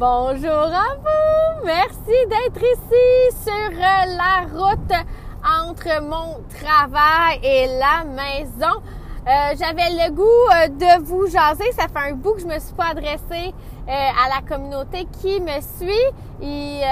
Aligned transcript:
Bonjour 0.00 0.50
à 0.50 0.96
vous! 0.96 1.66
Merci 1.66 2.26
d'être 2.30 2.56
ici 2.56 3.36
sur 3.44 3.52
euh, 3.52 4.16
la 4.16 4.46
route 4.50 4.92
entre 5.44 6.00
mon 6.00 6.40
travail 6.48 7.38
et 7.42 7.66
la 7.66 8.04
maison. 8.04 8.80
Euh, 9.28 9.54
J'avais 9.58 9.90
le 9.90 10.10
goût 10.12 10.22
euh, 10.24 10.68
de 10.68 11.04
vous 11.04 11.26
jaser. 11.26 11.70
Ça 11.72 11.82
fait 11.88 12.12
un 12.12 12.14
bout 12.14 12.32
que 12.32 12.40
je 12.40 12.46
me 12.46 12.58
suis 12.58 12.72
pas 12.72 12.92
adressée 12.92 13.52
à 13.86 14.34
la 14.34 14.40
communauté 14.48 15.06
qui 15.20 15.38
me 15.38 15.60
suit. 15.60 15.92
Il, 16.40 16.82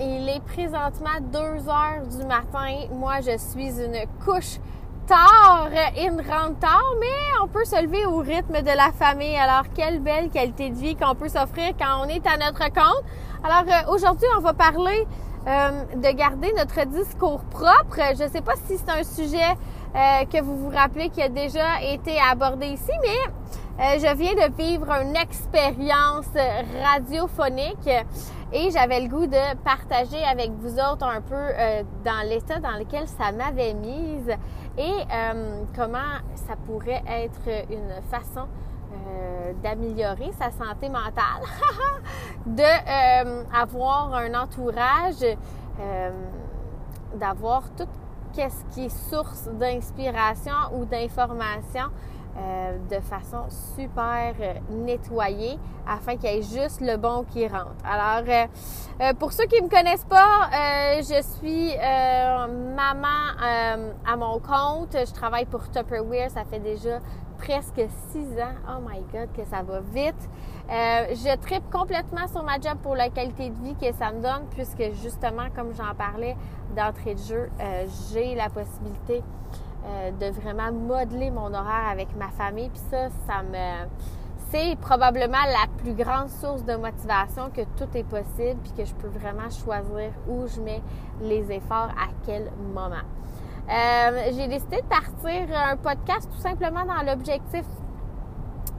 il 0.00 0.28
est 0.30 0.42
présentement 0.46 1.20
2 1.20 1.38
heures 1.38 2.06
du 2.10 2.24
matin. 2.24 2.86
Moi, 2.92 3.16
je 3.20 3.36
suis 3.36 3.78
une 3.78 4.06
couche 4.24 4.58
tard, 5.06 5.70
in 5.96 6.16
rentre 6.16 6.58
tard, 6.60 6.94
mais 7.00 7.06
on 7.42 7.48
peut 7.48 7.64
se 7.64 7.80
lever 7.82 8.06
au 8.06 8.18
rythme 8.18 8.62
de 8.62 8.76
la 8.76 8.92
famille. 8.92 9.36
Alors, 9.36 9.64
quelle 9.74 10.00
belle 10.00 10.30
qualité 10.30 10.70
de 10.70 10.76
vie 10.76 10.96
qu'on 10.96 11.14
peut 11.14 11.28
s'offrir 11.28 11.72
quand 11.78 12.04
on 12.04 12.08
est 12.08 12.26
à 12.26 12.36
notre 12.36 12.64
compte. 12.72 13.04
Alors, 13.44 13.64
euh, 13.66 13.92
aujourd'hui, 13.92 14.28
on 14.36 14.40
va 14.40 14.52
parler 14.52 15.06
euh, 15.44 15.84
de 15.96 16.16
garder 16.16 16.52
notre 16.56 16.86
discours 16.86 17.40
propre. 17.50 17.98
Je 18.16 18.22
ne 18.22 18.28
sais 18.28 18.42
pas 18.42 18.54
si 18.64 18.78
c'est 18.78 18.90
un 18.90 19.02
sujet 19.02 19.50
euh, 19.92 20.24
que 20.32 20.40
vous 20.40 20.56
vous 20.56 20.70
rappelez 20.70 21.08
qui 21.08 21.20
a 21.20 21.28
déjà 21.28 21.82
été 21.82 22.16
abordé 22.20 22.66
ici, 22.66 22.92
mais 23.02 23.84
euh, 23.84 23.98
je 23.98 24.16
viens 24.16 24.34
de 24.34 24.54
vivre 24.56 24.88
une 25.02 25.16
expérience 25.16 26.28
radiophonique 26.80 27.90
et 28.52 28.70
j'avais 28.70 29.00
le 29.00 29.08
goût 29.08 29.26
de 29.26 29.56
partager 29.64 30.22
avec 30.24 30.50
vous 30.50 30.78
autres 30.78 31.06
un 31.06 31.22
peu 31.22 31.34
euh, 31.34 31.82
dans 32.04 32.28
l'état 32.28 32.58
dans 32.58 32.78
lequel 32.78 33.08
ça 33.08 33.32
m'avait 33.32 33.72
mise 33.72 34.28
et 34.76 34.92
euh, 35.10 35.62
comment 35.74 36.20
ça 36.34 36.54
pourrait 36.66 37.02
être 37.08 37.48
une 37.70 38.02
façon 38.10 38.46
euh, 38.92 39.52
d'améliorer 39.62 40.32
sa 40.38 40.50
santé 40.50 40.90
mentale, 40.90 41.42
de 42.46 43.54
avoir 43.54 44.14
un 44.14 44.34
entourage, 44.34 45.24
d'avoir 47.14 47.62
tout 47.76 47.88
ce 48.34 48.74
qui 48.74 48.84
est 48.86 49.10
source 49.10 49.48
d'inspiration 49.48 50.52
ou 50.74 50.84
d'information 50.84 51.90
euh, 52.34 52.78
de 52.90 52.98
façon 53.00 53.44
super 53.76 54.32
euh, 54.40 54.54
nettoyée 54.70 55.58
afin 55.86 56.16
qu'il 56.16 56.30
y 56.30 56.38
ait 56.38 56.42
juste 56.42 56.80
le 56.80 56.96
bon 56.96 57.24
qui 57.24 57.46
rentre. 57.46 57.74
Alors, 57.84 58.24
euh, 58.26 59.12
pour 59.18 59.32
ceux 59.32 59.44
qui 59.44 59.60
ne 59.60 59.66
me 59.66 59.68
connaissent 59.68 60.06
pas, 60.06 60.48
je 60.98 61.22
suis 61.38 61.76
maman 62.74 63.36
à 63.38 64.16
mon 64.16 64.38
compte. 64.38 64.96
Je 64.96 65.12
travaille 65.12 65.44
pour 65.44 65.70
Tupperware. 65.70 66.30
Ça 66.30 66.44
fait 66.44 66.60
déjà 66.60 67.00
presque 67.36 67.82
six 68.10 68.26
ans. 68.40 68.54
Oh 68.66 68.80
my 68.80 69.02
God, 69.12 69.28
que 69.36 69.44
ça 69.44 69.62
va 69.62 69.80
vite. 69.80 70.28
Je 70.68 71.36
tripe 71.36 71.68
complètement 71.70 72.26
sur 72.28 72.42
ma 72.44 72.58
job 72.58 72.78
pour 72.82 72.96
la 72.96 73.10
qualité 73.10 73.50
de 73.50 73.62
vie 73.62 73.74
que 73.74 73.92
ça 73.94 74.10
me 74.10 74.22
donne, 74.22 74.46
puisque 74.52 74.94
justement, 75.02 75.50
comme 75.54 75.74
j'en 75.74 75.94
parlais 75.94 76.36
d'entrée 76.74 77.14
de 77.14 77.20
jeu, 77.20 77.50
j'ai 78.10 78.34
la 78.34 78.48
possibilité 78.48 79.22
euh, 79.84 80.12
de 80.12 80.26
vraiment 80.26 80.70
modeler 80.70 81.32
mon 81.32 81.52
horaire 81.52 81.88
avec 81.90 82.14
ma 82.14 82.28
famille. 82.28 82.68
Puis 82.68 82.82
ça, 82.88 83.08
ça 83.26 83.42
me... 83.42 83.88
C'est 84.50 84.76
probablement 84.80 85.44
la 85.46 85.66
plus 85.82 85.94
grande 85.94 86.28
source 86.28 86.64
de 86.64 86.76
motivation 86.76 87.50
que 87.50 87.62
tout 87.76 87.88
est 87.94 88.04
possible, 88.04 88.60
puis 88.62 88.72
que 88.76 88.84
je 88.84 88.94
peux 88.94 89.08
vraiment 89.08 89.50
choisir 89.50 90.12
où 90.28 90.46
je 90.46 90.60
mets 90.60 90.82
les 91.20 91.50
efforts 91.50 91.88
à 91.90 92.10
quel 92.24 92.52
moment. 92.72 93.02
Euh, 93.68 94.30
j'ai 94.36 94.46
décidé 94.48 94.76
de 94.76 94.86
partir 94.86 95.48
un 95.56 95.76
podcast 95.76 96.28
tout 96.30 96.40
simplement 96.40 96.84
dans 96.84 97.02
l'objectif 97.10 97.64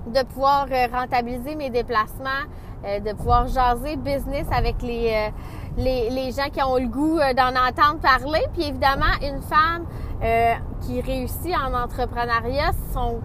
de 0.07 0.23
pouvoir 0.25 0.67
euh, 0.71 0.87
rentabiliser 0.93 1.55
mes 1.55 1.69
déplacements, 1.69 2.45
de 2.83 3.13
pouvoir 3.13 3.47
jaser 3.47 3.95
business 3.95 4.45
avec 4.55 4.81
les, 4.81 5.31
les, 5.77 6.09
les, 6.09 6.31
gens 6.33 6.49
qui 6.51 6.61
ont 6.61 6.75
le 6.75 6.87
goût 6.87 7.17
d'en 7.17 7.55
entendre 7.55 7.99
parler. 8.01 8.45
Puis 8.53 8.65
évidemment, 8.65 9.13
une 9.21 9.41
femme 9.41 9.85
euh, 10.21 10.53
qui 10.81 11.01
réussit 11.01 11.53
en 11.55 11.73
entrepreneuriat 11.73 12.71
sont, 12.93 13.19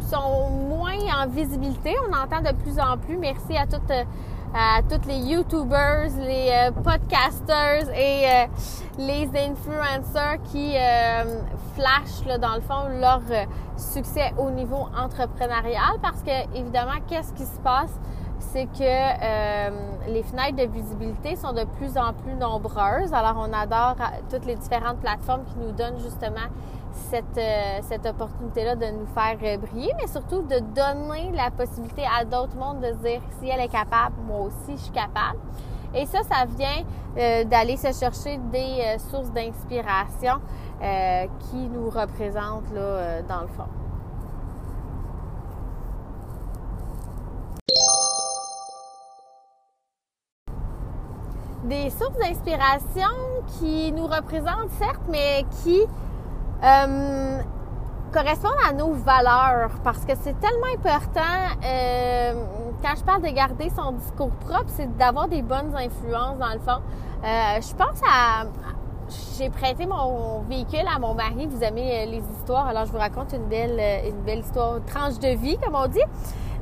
sont 0.00 0.50
moins 0.50 0.98
en 1.22 1.28
visibilité. 1.28 1.94
On 2.08 2.12
entend 2.12 2.40
de 2.40 2.54
plus 2.56 2.78
en 2.78 2.96
plus. 2.96 3.16
Merci 3.16 3.56
à 3.56 3.66
toutes, 3.66 3.92
à 4.54 4.80
toutes 4.88 5.06
les 5.06 5.18
YouTubers, 5.18 6.10
les 6.18 6.50
euh, 6.50 6.70
podcasters 6.72 7.88
et 7.94 8.24
euh, 8.26 8.46
les 8.98 9.28
influencers 9.28 10.42
qui 10.50 10.74
euh, 10.76 11.40
flashent, 11.74 12.38
dans 12.40 12.54
le 12.54 12.62
fond, 12.62 12.88
leur 13.00 13.20
succès 13.76 14.32
au 14.38 14.50
niveau 14.50 14.88
entrepreneurial. 14.96 15.98
Parce 16.02 16.22
que, 16.22 16.56
évidemment, 16.56 16.98
qu'est-ce 17.06 17.32
qui 17.34 17.44
se 17.44 17.60
passe? 17.60 17.92
C'est 18.52 18.66
que 18.66 18.82
euh, 18.82 19.70
les 20.08 20.22
fenêtres 20.22 20.56
de 20.56 20.72
visibilité 20.72 21.36
sont 21.36 21.52
de 21.52 21.64
plus 21.64 21.96
en 21.98 22.12
plus 22.12 22.34
nombreuses. 22.34 23.12
Alors, 23.12 23.36
on 23.36 23.52
adore 23.52 23.96
toutes 24.30 24.46
les 24.46 24.56
différentes 24.56 24.98
plateformes 24.98 25.44
qui 25.44 25.58
nous 25.58 25.72
donnent 25.72 25.98
justement 26.00 26.48
cette, 27.10 27.24
euh, 27.38 27.78
cette 27.82 28.06
opportunité-là 28.06 28.74
de 28.74 28.86
nous 28.86 29.06
faire 29.06 29.38
euh, 29.42 29.56
briller, 29.58 29.92
mais 30.00 30.06
surtout 30.06 30.42
de 30.42 30.58
donner 30.58 31.30
la 31.34 31.50
possibilité 31.50 32.02
à 32.04 32.24
d'autres 32.24 32.56
mondes 32.56 32.80
de 32.80 32.88
se 32.88 33.08
dire 33.08 33.20
si 33.40 33.48
elle 33.48 33.60
est 33.60 33.68
capable, 33.68 34.16
moi 34.26 34.46
aussi, 34.46 34.76
je 34.76 34.82
suis 34.82 34.92
capable. 34.92 35.38
Et 35.94 36.06
ça, 36.06 36.18
ça 36.22 36.44
vient 36.44 36.84
euh, 37.16 37.44
d'aller 37.44 37.76
se 37.76 37.92
chercher 37.92 38.38
des 38.52 38.80
euh, 38.80 38.98
sources 39.10 39.30
d'inspiration 39.32 40.34
euh, 40.82 41.26
qui 41.50 41.56
nous 41.68 41.88
représentent 41.88 42.72
là, 42.74 43.22
dans 43.22 43.42
le 43.42 43.48
fond. 43.48 43.68
Des 51.68 51.90
sources 51.90 52.16
d'inspiration 52.18 53.14
qui 53.58 53.92
nous 53.92 54.06
représentent, 54.06 54.70
certes, 54.78 55.02
mais 55.08 55.44
qui 55.62 55.82
euh, 56.64 57.42
correspondent 58.12 58.52
à 58.68 58.72
nos 58.72 58.92
valeurs. 58.94 59.70
Parce 59.84 60.04
que 60.04 60.12
c'est 60.22 60.38
tellement 60.40 60.72
important, 60.74 61.20
euh, 61.64 62.32
quand 62.82 62.96
je 62.96 63.04
parle 63.04 63.22
de 63.22 63.28
garder 63.28 63.70
son 63.70 63.92
discours 63.92 64.30
propre, 64.30 64.68
c'est 64.68 64.96
d'avoir 64.96 65.28
des 65.28 65.42
bonnes 65.42 65.74
influences, 65.76 66.38
dans 66.38 66.52
le 66.52 66.60
fond. 66.60 66.82
Euh, 67.24 67.60
je 67.60 67.74
pense 67.74 68.00
à... 68.08 68.46
J'ai 69.38 69.48
prêté 69.48 69.86
mon 69.86 70.40
véhicule 70.40 70.84
à 70.94 70.98
mon 70.98 71.14
mari. 71.14 71.46
Vous 71.46 71.64
aimez 71.64 72.04
les 72.04 72.22
histoires, 72.36 72.66
alors 72.66 72.84
je 72.84 72.92
vous 72.92 72.98
raconte 72.98 73.32
une 73.32 73.46
belle, 73.46 73.80
une 74.06 74.20
belle 74.20 74.40
histoire, 74.40 74.76
une 74.76 74.84
tranche 74.84 75.18
de 75.18 75.28
vie, 75.28 75.56
comme 75.64 75.74
on 75.74 75.86
dit. 75.86 76.02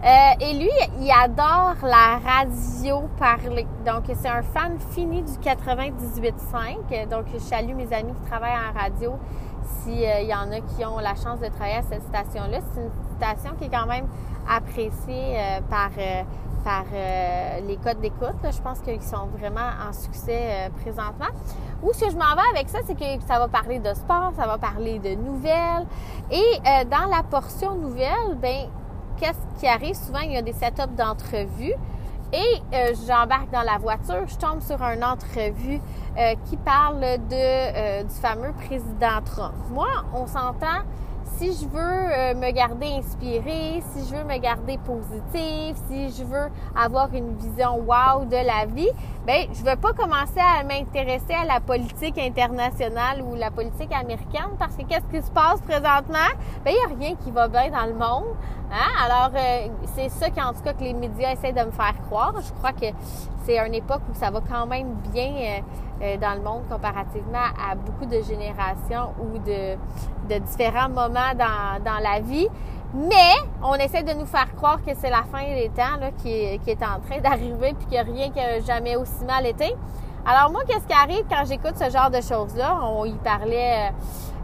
Euh, 0.06 0.34
et 0.40 0.54
lui, 0.54 0.70
il 1.00 1.10
adore 1.10 1.74
la 1.82 2.20
radio 2.24 3.08
parler. 3.18 3.66
Donc, 3.84 4.04
c'est 4.14 4.28
un 4.28 4.42
fan 4.42 4.78
fini 4.92 5.20
du 5.20 5.32
98.5. 5.32 7.08
Donc, 7.08 7.24
je 7.32 7.38
salue 7.38 7.74
mes 7.74 7.92
amis 7.92 8.12
qui 8.12 8.30
travaillent 8.30 8.52
en 8.52 8.78
radio. 8.78 9.14
S'il 9.64 10.04
euh, 10.04 10.20
y 10.20 10.32
en 10.32 10.52
a 10.52 10.60
qui 10.60 10.84
ont 10.84 11.00
la 11.00 11.16
chance 11.16 11.40
de 11.40 11.48
travailler 11.48 11.78
à 11.78 11.82
cette 11.82 12.04
station-là, 12.04 12.58
c'est 12.72 12.82
une 12.82 12.90
station 13.16 13.56
qui 13.58 13.64
est 13.64 13.68
quand 13.68 13.86
même 13.86 14.06
appréciée 14.48 15.38
euh, 15.38 15.60
par, 15.68 15.90
par 16.62 16.84
les 17.66 17.76
codes 17.78 18.00
d'écoute. 18.00 18.36
Je 18.44 18.62
pense 18.62 18.78
qu'ils 18.78 19.02
sont 19.02 19.26
vraiment 19.36 19.70
en 19.88 19.92
succès 19.92 20.70
présentement. 20.82 21.34
Où 21.82 21.92
ce 21.92 22.04
que 22.04 22.10
je 22.12 22.16
m'en 22.16 22.36
vais 22.36 22.48
avec 22.54 22.68
ça, 22.68 22.78
c'est 22.86 22.94
que 22.94 23.24
ça 23.26 23.40
va 23.40 23.48
parler 23.48 23.80
de 23.80 23.92
sport, 23.92 24.30
ça 24.36 24.46
va 24.46 24.56
parler 24.56 25.00
de 25.00 25.16
nouvelles. 25.16 25.86
Et 26.30 26.60
dans 26.88 27.10
la 27.10 27.24
portion 27.24 27.74
nouvelles, 27.74 28.36
ben 28.40 28.68
qu'est-ce 29.18 29.60
qui 29.60 29.66
arrive? 29.66 29.94
Souvent, 29.94 30.20
il 30.20 30.32
y 30.32 30.36
a 30.36 30.42
des 30.42 30.52
setups 30.52 30.94
d'entrevues. 30.96 31.74
Et 32.32 32.62
euh, 32.74 32.92
j'embarque 33.06 33.50
dans 33.52 33.62
la 33.62 33.78
voiture, 33.78 34.26
je 34.26 34.36
tombe 34.36 34.60
sur 34.60 34.82
une 34.82 35.04
entrevue 35.04 35.80
euh, 36.18 36.34
qui 36.46 36.56
parle 36.56 36.98
de, 37.00 37.16
euh, 37.32 38.02
du 38.02 38.14
fameux 38.14 38.52
président 38.52 39.22
Trump. 39.24 39.54
Moi, 39.70 39.86
on 40.12 40.26
s'entend, 40.26 40.82
si 41.36 41.52
je 41.52 41.68
veux 41.68 42.34
me 42.34 42.50
garder 42.50 42.86
inspirée, 42.98 43.80
si 43.92 44.08
je 44.08 44.16
veux 44.16 44.24
me 44.24 44.38
garder 44.38 44.76
positive, 44.78 45.76
si 45.88 46.10
je 46.10 46.24
veux 46.24 46.48
avoir 46.74 47.14
une 47.14 47.36
vision 47.36 47.76
wow 47.76 48.24
de 48.24 48.36
la 48.36 48.66
vie, 48.66 48.90
ben 49.24 49.46
je 49.52 49.62
veux 49.62 49.76
pas 49.76 49.92
commencer 49.92 50.40
à 50.40 50.64
m'intéresser 50.64 51.34
à 51.34 51.44
la 51.44 51.60
politique 51.60 52.18
internationale 52.18 53.22
ou 53.22 53.34
la 53.34 53.50
politique 53.50 53.92
américaine 53.92 54.56
parce 54.58 54.74
que 54.76 54.82
qu'est-ce 54.82 55.06
qui 55.14 55.24
se 55.24 55.30
passe 55.30 55.60
présentement? 55.60 56.32
Ben 56.64 56.72
il 56.72 56.76
y 56.76 56.92
a 56.92 56.96
rien 56.98 57.16
qui 57.16 57.30
va 57.30 57.48
bien 57.48 57.70
dans 57.70 57.86
le 57.86 57.94
monde. 57.94 58.34
Hein? 58.72 59.04
Alors 59.04 59.30
euh, 59.34 59.68
c'est 59.94 60.08
ça 60.08 60.28
qu'en 60.30 60.52
tout 60.52 60.62
cas 60.62 60.72
que 60.72 60.82
les 60.82 60.94
médias 60.94 61.32
essaient 61.32 61.52
de 61.52 61.64
me 61.64 61.70
faire 61.70 61.94
croire. 62.06 62.34
Je 62.40 62.52
crois 62.52 62.72
que 62.72 62.86
c'est 63.44 63.58
une 63.64 63.74
époque 63.74 64.02
où 64.10 64.14
ça 64.14 64.30
va 64.30 64.40
quand 64.40 64.66
même 64.66 64.94
bien 65.12 65.32
euh, 65.36 65.60
euh, 66.02 66.16
dans 66.16 66.34
le 66.34 66.42
monde 66.42 66.62
comparativement 66.68 67.38
à 67.38 67.74
beaucoup 67.74 68.06
de 68.06 68.20
générations 68.22 69.14
ou 69.20 69.38
de, 69.38 70.38
différents 70.40 70.88
moments 70.88 71.32
dans, 71.38 72.02
la 72.02 72.20
vie. 72.20 72.48
Mais 72.92 73.34
on 73.62 73.74
essaie 73.74 74.02
de 74.02 74.12
nous 74.12 74.26
faire 74.26 74.54
croire 74.56 74.82
que 74.84 74.92
c'est 74.96 75.10
la 75.10 75.22
fin 75.30 75.44
des 75.44 75.70
temps 75.74 75.98
qui, 76.18 76.30
est, 76.30 76.82
en 76.82 77.00
train 77.00 77.20
d'arriver 77.20 77.74
puis 77.74 77.96
a 77.96 78.02
rien 78.02 78.30
qui 78.30 78.40
a 78.40 78.60
jamais 78.60 78.96
aussi 78.96 79.24
mal 79.24 79.46
été. 79.46 79.74
Alors 80.26 80.50
moi, 80.50 80.62
qu'est-ce 80.66 80.86
qui 80.86 80.92
arrive 80.92 81.24
quand 81.30 81.44
j'écoute 81.46 81.76
ce 81.76 81.88
genre 81.88 82.10
de 82.10 82.20
choses-là? 82.20 82.80
On 82.82 83.04
y 83.04 83.14
parlait 83.14 83.92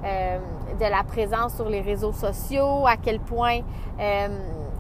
euh, 0.05 0.39
de 0.83 0.91
la 0.91 1.05
présence 1.05 1.55
sur 1.55 1.69
les 1.69 1.81
réseaux 1.81 2.13
sociaux, 2.13 2.87
à 2.87 2.97
quel 2.97 3.21
point 3.21 3.61
euh, 4.01 4.29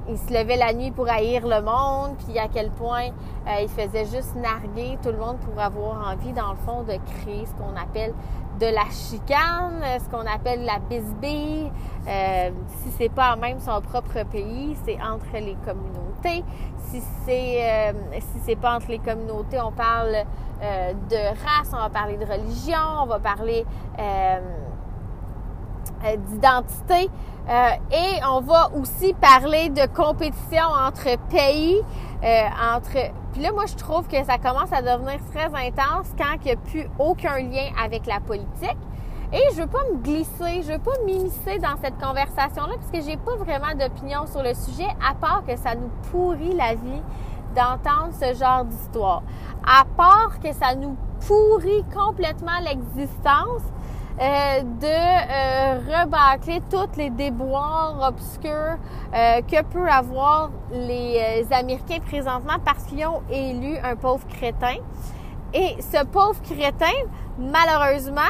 il 0.08 0.18
se 0.18 0.32
levait 0.32 0.56
la 0.56 0.72
nuit 0.72 0.90
pour 0.90 1.08
haïr 1.08 1.46
le 1.46 1.62
monde, 1.62 2.16
puis 2.26 2.36
à 2.38 2.48
quel 2.48 2.70
point 2.70 3.10
euh, 3.46 3.60
il 3.62 3.68
faisait 3.68 4.06
juste 4.06 4.34
narguer 4.34 4.98
tout 5.00 5.10
le 5.10 5.18
monde 5.18 5.38
pour 5.38 5.60
avoir 5.60 6.12
envie, 6.12 6.32
dans 6.32 6.50
le 6.50 6.58
fond, 6.58 6.82
de 6.82 6.94
créer 7.20 7.46
ce 7.46 7.54
qu'on 7.54 7.76
appelle 7.80 8.12
de 8.58 8.66
la 8.66 8.84
chicane, 8.90 9.82
ce 9.98 10.08
qu'on 10.10 10.26
appelle 10.26 10.64
la 10.64 10.78
bisbille. 10.78 11.70
Euh, 12.08 12.50
si 12.82 12.90
c'est 12.98 13.08
pas 13.08 13.36
même 13.36 13.60
son 13.60 13.80
propre 13.80 14.24
pays, 14.24 14.76
c'est 14.84 14.98
entre 15.00 15.32
les 15.34 15.56
communautés. 15.64 16.44
Si 16.88 17.00
c'est 17.24 17.58
euh, 17.62 17.92
si 18.20 18.40
c'est 18.44 18.56
pas 18.56 18.74
entre 18.76 18.88
les 18.88 18.98
communautés, 18.98 19.60
on 19.60 19.72
parle 19.72 20.16
euh, 20.62 20.92
de 21.10 21.16
race, 21.16 21.70
on 21.72 21.76
va 21.76 21.90
parler 21.90 22.16
de 22.16 22.26
religion, 22.26 23.02
on 23.02 23.06
va 23.06 23.18
parler 23.18 23.64
euh, 26.04 26.16
d'identité. 26.16 27.10
et 27.90 28.20
on 28.28 28.40
va 28.40 28.70
aussi 28.80 29.14
parler 29.14 29.68
de 29.68 29.86
compétition 29.86 30.64
entre 30.86 31.18
pays, 31.28 31.80
entre 32.76 33.10
puis 33.32 33.40
là, 33.40 33.50
moi, 33.50 33.64
je 33.66 33.74
trouve 33.76 34.06
que 34.06 34.22
ça 34.24 34.36
commence 34.36 34.72
à 34.72 34.82
devenir 34.82 35.18
très 35.32 35.46
intense 35.46 36.08
quand 36.18 36.36
il 36.42 36.44
n'y 36.44 36.52
a 36.52 36.56
plus 36.56 36.86
aucun 36.98 37.38
lien 37.38 37.70
avec 37.82 38.06
la 38.06 38.20
politique. 38.20 38.76
Et 39.32 39.40
je 39.54 39.62
veux 39.62 39.66
pas 39.66 39.82
me 39.90 39.96
glisser, 39.96 40.62
je 40.62 40.72
veux 40.72 40.78
pas 40.78 40.92
m'immiscer 41.06 41.58
dans 41.58 41.80
cette 41.82 41.98
conversation-là 41.98 42.74
parce 42.76 42.90
que 42.92 43.00
j'ai 43.00 43.16
pas 43.16 43.36
vraiment 43.36 43.72
d'opinion 43.74 44.26
sur 44.26 44.42
le 44.42 44.52
sujet, 44.52 44.88
à 45.02 45.14
part 45.14 45.42
que 45.46 45.56
ça 45.56 45.74
nous 45.74 45.88
pourrit 46.10 46.52
la 46.52 46.74
vie 46.74 47.02
d'entendre 47.56 48.12
ce 48.12 48.38
genre 48.38 48.66
d'histoire. 48.66 49.22
À 49.66 49.84
part 49.96 50.38
que 50.40 50.52
ça 50.52 50.74
nous 50.74 50.98
pourrit 51.26 51.84
complètement 51.94 52.58
l'existence 52.62 53.62
euh, 54.20 54.60
de 54.62 54.86
euh, 54.86 55.78
rebâcler 55.88 56.60
tous 56.70 56.98
les 56.98 57.08
déboires 57.08 57.96
obscurs 58.10 58.76
euh, 59.14 59.40
que 59.40 59.62
peut 59.62 59.88
avoir 59.88 60.50
les 60.70 61.46
Américains 61.50 62.00
présentement 62.04 62.58
parce 62.62 62.84
qu'ils 62.84 63.06
ont 63.06 63.22
élu 63.30 63.74
un 63.82 63.96
pauvre 63.96 64.26
crétin. 64.28 64.76
Et 65.54 65.76
ce 65.80 66.04
pauvre 66.04 66.40
crétin, 66.42 66.92
malheureusement, 67.38 68.20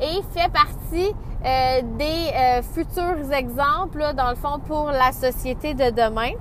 est 0.00 0.22
fait 0.36 0.50
partie 0.52 1.14
des 1.40 2.62
futurs 2.74 3.32
exemples, 3.32 4.12
dans 4.16 4.30
le 4.30 4.36
fond, 4.36 4.58
pour 4.66 4.90
la 4.90 5.12
société 5.12 5.74
de 5.74 5.90
demain. 5.90 6.32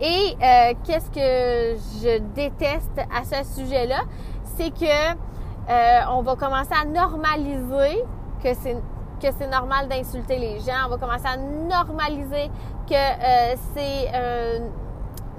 Et 0.00 0.36
qu'est-ce 0.84 1.10
que 1.10 1.78
je 2.02 2.18
déteste 2.34 3.00
à 3.12 3.24
ce 3.24 3.60
sujet-là, 3.60 4.00
c'est 4.56 4.70
que 4.70 5.16
on 6.10 6.22
va 6.22 6.34
commencer 6.34 6.74
à 6.80 6.84
normaliser 6.84 8.04
que 8.42 8.54
c'est 8.54 8.76
que 9.18 9.28
c'est 9.36 9.48
normal 9.48 9.88
d'insulter 9.88 10.38
les 10.38 10.60
gens. 10.60 10.86
On 10.86 10.90
va 10.90 10.96
commencer 10.96 11.26
à 11.26 11.36
normaliser 11.36 12.50
que 12.88 12.94
euh, 12.94 13.56
c'est 13.74 14.10
euh, 14.14 14.58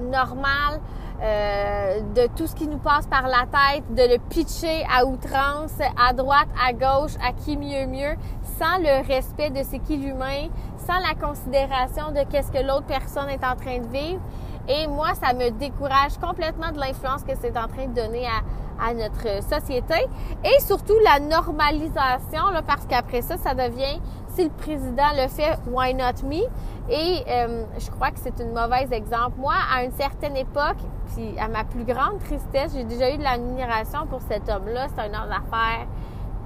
normal 0.02 0.82
euh, 1.22 2.00
de 2.16 2.28
tout 2.36 2.48
ce 2.48 2.56
qui 2.56 2.68
nous 2.68 2.78
passe 2.78 3.08
par 3.08 3.28
la 3.28 3.46
tête, 3.46 3.84
de 3.94 4.14
le 4.14 4.20
pitcher 4.20 4.86
à 4.90 5.06
outrance, 5.06 5.74
à 5.98 6.14
droite, 6.14 6.48
à 6.66 6.74
gauche, 6.74 7.14
à 7.22 7.34
qui 7.34 7.58
mieux 7.58 7.88
mieux, 7.88 8.16
sans 8.58 8.78
le 8.80 9.06
respect 9.08 9.50
de 9.50 9.64
ce 9.64 9.78
qui 9.78 9.98
l'humain, 9.98 10.48
sans 10.78 11.00
la 11.00 11.16
considération 11.16 12.12
de 12.12 12.24
qu'est-ce 12.30 12.52
que 12.52 12.66
l'autre 12.66 12.86
personne 12.86 13.30
est 13.30 13.44
en 13.44 13.56
train 13.56 13.80
de 13.80 13.88
vivre. 13.88 14.22
Et 14.68 14.88
moi, 14.88 15.14
ça 15.16 15.34
me 15.34 15.50
décourage 15.50 16.18
complètement 16.22 16.72
de 16.72 16.80
l'influence 16.80 17.24
que 17.24 17.34
c'est 17.42 17.58
en 17.58 17.68
train 17.68 17.88
de 17.88 17.96
donner 18.02 18.26
à, 18.26 18.42
à 18.82 18.94
notre 18.94 19.44
société 19.44 20.08
et 20.44 20.62
surtout 20.62 20.98
la 21.04 21.20
normalisation, 21.20 22.50
là, 22.54 22.62
parce 22.66 22.86
qu'après 22.86 23.22
ça, 23.22 23.38
ça 23.38 23.54
devient, 23.54 24.00
si 24.30 24.46
le 24.46 24.50
président 24.50 25.10
le 25.16 25.28
fait, 25.28 25.58
why 25.68 25.94
not 25.94 26.26
me? 26.28 26.44
Et 26.92 27.24
euh, 27.28 27.66
je 27.78 27.90
crois 27.92 28.12
que 28.12 28.20
c'est 28.20 28.40
une 28.40 28.52
mauvaise 28.52 28.92
exemple. 28.92 29.38
Moi, 29.38 29.54
à 29.74 29.84
une 29.84 29.92
certaine 29.92 30.36
époque, 30.36 30.78
puis 31.14 31.38
à 31.40 31.48
ma 31.48 31.64
plus 31.64 31.84
grande 31.84 32.20
tristesse, 32.20 32.74
j'ai 32.74 32.84
déjà 32.84 33.14
eu 33.14 33.18
de 33.18 33.24
l'admiration 33.24 34.08
pour 34.08 34.22
cet 34.22 34.50
homme-là. 34.50 34.88
C'est 34.96 35.02
un 35.02 35.22
homme 35.22 35.30
d'affaires 35.30 35.88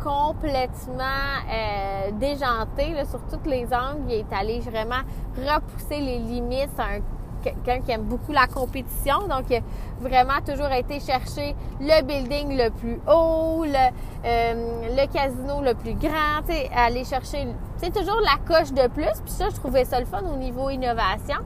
complètement 0.04 1.04
euh, 1.50 2.12
déjanté 2.20 2.94
sur 3.10 3.22
toutes 3.30 3.48
les 3.48 3.66
angles. 3.74 4.04
Il 4.10 4.14
est 4.16 4.34
allé 4.34 4.60
vraiment 4.60 5.02
repousser 5.38 6.02
les 6.02 6.20
limites. 6.20 6.70
C'est 6.76 6.82
un 6.82 7.00
quelqu'un 7.44 7.82
qui 7.82 7.92
aime 7.92 8.04
beaucoup 8.04 8.32
la 8.32 8.48
compétition. 8.48 9.28
Donc, 9.28 9.52
a 9.52 9.60
vraiment 10.00 10.42
toujours 10.46 10.72
été 10.72 11.00
chercher 11.00 11.56
le 11.80 12.02
building 12.04 12.58
le 12.58 12.70
plus 12.70 13.00
haut, 13.08 13.64
le, 13.66 13.92
euh, 14.26 14.96
le 14.96 15.08
casino 15.14 15.62
le 15.62 15.74
plus 15.76 15.96
grand, 15.96 16.42
aller 16.76 17.04
chercher, 17.06 17.48
c'est 17.78 17.94
toujours 17.94 18.22
la 18.22 18.38
coche 18.48 18.72
de 18.72 18.88
plus. 18.88 19.22
Puis 19.24 19.34
ça, 19.34 19.50
je 19.50 19.56
trouvais 19.56 19.86
ça 19.86 20.00
le 20.00 20.06
fun 20.06 20.22
au 20.24 20.38
niveau 20.38 20.70
innovation. 20.70 21.38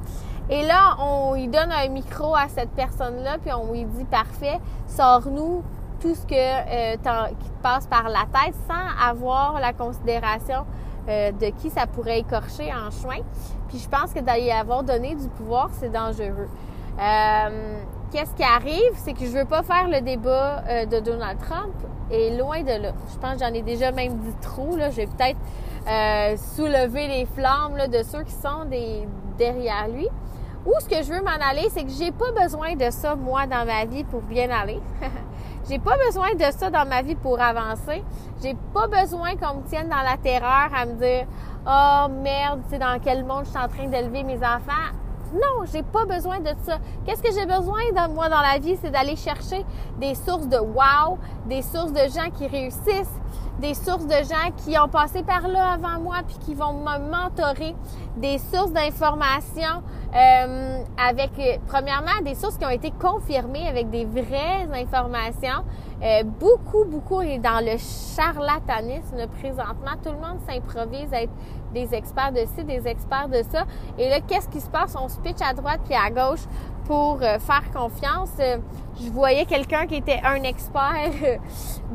Et 0.49 0.65
là, 0.65 0.95
on 0.99 1.33
lui 1.33 1.47
donne 1.47 1.71
un 1.71 1.89
micro 1.89 2.33
à 2.35 2.47
cette 2.47 2.71
personne-là, 2.71 3.37
puis 3.39 3.51
on 3.51 3.73
lui 3.73 3.83
dit, 3.83 4.05
parfait, 4.05 4.59
sors-nous 4.87 5.61
tout 5.99 6.15
ce 6.15 6.25
que, 6.25 6.35
euh, 6.35 6.95
qui 6.95 7.49
te 7.49 7.61
passe 7.61 7.87
par 7.87 8.09
la 8.09 8.25
tête 8.31 8.55
sans 8.67 9.09
avoir 9.09 9.59
la 9.59 9.73
considération 9.73 10.65
euh, 11.09 11.31
de 11.31 11.47
qui 11.47 11.69
ça 11.69 11.87
pourrait 11.87 12.19
écorcher 12.19 12.71
en 12.73 12.91
chemin. 12.91 13.23
Puis 13.67 13.79
je 13.79 13.89
pense 13.89 14.13
que 14.13 14.19
d'aller 14.19 14.51
avoir 14.51 14.83
donné 14.83 15.15
du 15.15 15.27
pouvoir, 15.29 15.69
c'est 15.79 15.91
dangereux. 15.91 16.47
Euh, 16.99 17.79
Qu'est-ce 18.09 18.33
qui 18.35 18.43
arrive, 18.43 18.93
c'est 18.95 19.11
que 19.11 19.25
je 19.25 19.37
veux 19.37 19.43
pas 19.43 19.63
faire 19.63 19.89
le 19.89 19.99
débat 19.99 20.63
euh, 20.69 20.85
de 20.85 21.01
Donald 21.01 21.37
Trump 21.39 21.73
et 22.09 22.37
loin 22.37 22.61
de 22.61 22.81
là. 22.81 22.93
Je 23.11 23.19
pense 23.19 23.33
que 23.33 23.39
j'en 23.39 23.53
ai 23.53 23.61
déjà 23.61 23.91
même 23.91 24.17
dit 24.19 24.33
trop. 24.41 24.77
Là. 24.77 24.91
Je 24.91 25.01
peut-être 25.01 25.37
euh, 25.89 26.35
les 26.95 27.27
flammes 27.35 27.75
là, 27.75 27.87
de 27.87 28.01
ceux 28.03 28.23
qui 28.23 28.31
sont 28.31 28.63
des, 28.71 29.05
derrière 29.37 29.89
lui. 29.89 30.07
Ou 30.65 30.71
ce 30.79 30.85
que 30.87 31.03
je 31.03 31.11
veux 31.11 31.21
m'en 31.21 31.49
aller, 31.49 31.67
c'est 31.69 31.83
que 31.83 31.91
j'ai 31.91 32.13
pas 32.13 32.31
besoin 32.31 32.75
de 32.75 32.89
ça 32.91 33.15
moi 33.15 33.45
dans 33.45 33.65
ma 33.65 33.83
vie 33.83 34.05
pour 34.05 34.21
bien 34.21 34.49
aller. 34.49 34.79
J'ai 35.69 35.79
pas 35.79 35.97
besoin 35.97 36.33
de 36.33 36.45
ça 36.57 36.69
dans 36.69 36.87
ma 36.87 37.01
vie 37.01 37.15
pour 37.15 37.41
avancer. 37.41 38.01
J'ai 38.41 38.55
pas 38.73 38.87
besoin 38.87 39.35
qu'on 39.35 39.55
me 39.55 39.67
tienne 39.67 39.89
dans 39.89 40.01
la 40.01 40.15
terreur 40.15 40.69
à 40.73 40.85
me 40.85 40.93
dire 40.93 41.25
Oh 41.65 42.07
merde, 42.09 42.61
sais 42.69 42.79
dans 42.79 42.97
quel 43.03 43.25
monde 43.25 43.43
je 43.43 43.49
suis 43.49 43.59
en 43.59 43.67
train 43.67 43.87
d'élever 43.87 44.23
mes 44.23 44.37
enfants. 44.37 44.93
Non, 45.33 45.65
j'ai 45.71 45.83
pas 45.83 46.05
besoin 46.05 46.39
de 46.39 46.51
ça. 46.63 46.77
Qu'est-ce 47.05 47.21
que 47.21 47.33
j'ai 47.33 47.45
besoin 47.45 47.81
de 47.91 48.13
moi 48.13 48.29
dans 48.29 48.41
la 48.41 48.59
vie, 48.59 48.77
c'est 48.81 48.91
d'aller 48.91 49.15
chercher 49.15 49.65
des 49.99 50.15
sources 50.15 50.47
de 50.47 50.57
wow, 50.57 51.17
des 51.47 51.61
sources 51.61 51.91
de 51.91 52.07
gens 52.13 52.29
qui 52.37 52.47
réussissent, 52.47 53.19
des 53.59 53.73
sources 53.73 54.05
de 54.05 54.23
gens 54.23 54.51
qui 54.63 54.77
ont 54.77 54.87
passé 54.87 55.23
par 55.23 55.47
là 55.47 55.71
avant 55.73 55.99
moi 55.99 56.17
puis 56.27 56.37
qui 56.45 56.53
vont 56.53 56.73
me 56.73 57.09
mentorer, 57.11 57.75
des 58.15 58.37
sources 58.37 58.71
d'informations 58.71 59.83
euh, 60.15 60.83
avec, 60.97 61.31
euh, 61.39 61.57
premièrement, 61.67 62.21
des 62.23 62.35
sources 62.35 62.57
qui 62.57 62.65
ont 62.65 62.69
été 62.69 62.91
confirmées 62.91 63.67
avec 63.67 63.89
des 63.89 64.05
vraies 64.05 64.67
informations. 64.73 65.63
Euh, 66.01 66.23
beaucoup, 66.23 66.85
beaucoup 66.85 67.21
est 67.21 67.39
dans 67.39 67.59
le 67.59 67.77
charlatanisme 67.77 69.27
présentement. 69.39 69.97
Tout 70.03 70.11
le 70.11 70.19
monde 70.19 70.39
s'improvise 70.47 71.11
à 71.13 71.23
être 71.23 71.33
des 71.73 71.93
experts 71.93 72.31
de 72.31 72.45
ci, 72.55 72.63
des 72.63 72.87
experts 72.87 73.29
de 73.29 73.43
ça. 73.51 73.65
Et 73.97 74.09
là, 74.09 74.19
qu'est-ce 74.21 74.47
qui 74.49 74.61
se 74.61 74.69
passe? 74.69 74.95
On 74.99 75.09
se 75.09 75.17
pitch 75.19 75.41
à 75.41 75.53
droite 75.53 75.81
puis 75.85 75.95
à 75.95 76.09
gauche 76.09 76.45
pour 76.87 77.19
euh, 77.21 77.37
faire 77.37 77.69
confiance. 77.73 78.29
Euh, 78.39 78.57
je 78.99 79.11
voyais 79.11 79.45
quelqu'un 79.45 79.85
qui 79.85 79.95
était 79.95 80.21
un 80.23 80.41
expert 80.43 81.11
euh, 81.23 81.35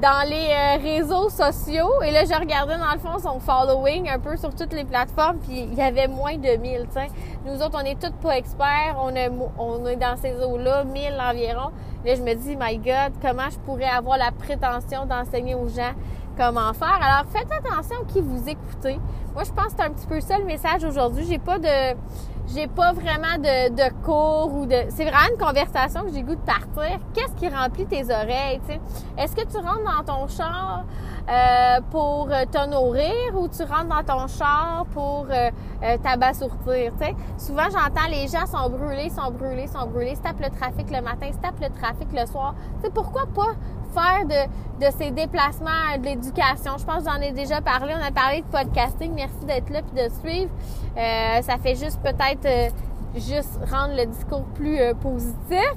dans 0.00 0.28
les 0.28 0.76
réseaux 0.80 1.28
sociaux 1.30 2.00
et 2.04 2.12
là 2.12 2.24
je 2.24 2.38
regardais 2.38 2.76
dans 2.78 2.92
le 2.92 2.98
fond 3.00 3.18
son 3.18 3.40
following 3.40 4.08
un 4.08 4.20
peu 4.20 4.36
sur 4.36 4.54
toutes 4.54 4.72
les 4.72 4.84
plateformes 4.84 5.38
puis 5.38 5.66
il 5.70 5.74
y 5.74 5.82
avait 5.82 6.06
moins 6.06 6.36
de 6.36 6.56
1000, 6.56 6.86
sais. 6.90 7.08
Nous 7.44 7.60
autres 7.60 7.76
on 7.82 7.84
est 7.84 8.00
tous 8.00 8.12
pas 8.22 8.36
experts, 8.36 8.96
on 9.02 9.16
est 9.16 9.30
on 9.58 9.84
est 9.86 9.96
dans 9.96 10.16
ces 10.16 10.34
eaux-là, 10.44 10.84
1000 10.84 11.18
environ. 11.20 11.70
Là 12.04 12.14
je 12.14 12.22
me 12.22 12.34
dis 12.34 12.56
my 12.56 12.78
god, 12.78 13.12
comment 13.20 13.50
je 13.50 13.58
pourrais 13.58 13.90
avoir 13.90 14.16
la 14.16 14.30
prétention 14.30 15.06
d'enseigner 15.06 15.54
aux 15.54 15.68
gens 15.68 15.92
comment 16.36 16.72
faire. 16.72 16.98
Alors 17.00 17.24
faites 17.30 17.50
attention 17.50 17.96
qui 18.08 18.20
vous 18.20 18.48
écoutez. 18.48 18.98
Moi 19.34 19.44
je 19.44 19.52
pense 19.52 19.66
que 19.66 19.72
c'est 19.76 19.82
un 19.84 19.90
petit 19.90 20.06
peu 20.06 20.20
ça 20.20 20.38
le 20.38 20.44
message 20.44 20.84
aujourd'hui. 20.84 21.24
J'ai 21.28 21.38
pas 21.38 21.58
de 21.58 21.96
j'ai 22.54 22.66
pas 22.66 22.92
vraiment 22.92 23.38
de, 23.38 23.70
de 23.70 24.02
cours 24.02 24.52
ou 24.54 24.66
de. 24.66 24.76
C'est 24.90 25.04
vraiment 25.04 25.28
une 25.32 25.38
conversation 25.38 26.02
que 26.02 26.12
j'ai 26.12 26.22
goût 26.22 26.34
de 26.34 26.40
partir. 26.40 26.98
Qu'est-ce 27.14 27.34
qui 27.36 27.48
remplit 27.48 27.86
tes 27.86 28.04
oreilles? 28.04 28.60
Est-ce 29.16 29.34
que 29.34 29.46
tu 29.46 29.56
rentres 29.56 29.84
dans 29.84 30.04
ton 30.04 30.28
char 30.28 30.84
euh, 31.28 31.80
pour 31.90 32.28
te 32.28 32.68
nourrir 32.68 33.12
ou 33.34 33.48
tu 33.48 33.62
rentres 33.62 33.88
dans 33.88 34.02
ton 34.02 34.26
char 34.26 34.84
pour 34.92 35.26
euh, 35.30 35.50
euh 35.82 35.96
t'abasourdir? 36.02 36.92
Souvent, 37.38 37.64
j'entends 37.64 38.08
les 38.10 38.26
gens 38.28 38.46
sont 38.46 38.68
brûlés, 38.68 39.10
sont 39.10 39.30
brûlés, 39.30 39.66
sont 39.66 39.86
brûlés, 39.86 40.16
se 40.16 40.42
le 40.42 40.50
trafic 40.50 40.90
le 40.90 41.00
matin, 41.00 41.30
se 41.32 41.38
tapent 41.38 41.60
le 41.60 41.70
trafic 41.70 42.08
le 42.12 42.26
soir. 42.26 42.54
sais 42.82 42.90
pourquoi 42.90 43.26
pas 43.34 43.54
faire 43.94 44.24
de, 44.26 44.84
de 44.84 44.92
ces 44.98 45.10
déplacements 45.10 45.96
de 45.98 46.04
l'éducation? 46.04 46.78
Je 46.78 46.84
pense 46.84 47.04
que 47.04 47.10
j'en 47.10 47.20
ai 47.20 47.32
déjà 47.32 47.60
parlé. 47.60 47.94
On 47.98 48.04
a 48.04 48.10
parlé 48.10 48.40
de 48.40 48.46
podcasting. 48.46 49.12
Merci 49.14 49.44
d'être 49.46 49.70
là 49.70 49.80
et 49.80 50.08
de 50.08 50.14
suivre. 50.14 50.50
Euh, 50.96 51.42
ça 51.42 51.56
fait 51.58 51.74
juste 51.74 52.00
peut-être 52.02 52.46
euh, 52.46 52.68
juste 53.16 53.58
rendre 53.70 53.94
le 53.96 54.06
discours 54.06 54.44
plus 54.54 54.78
euh, 54.78 54.94
positif. 54.94 55.76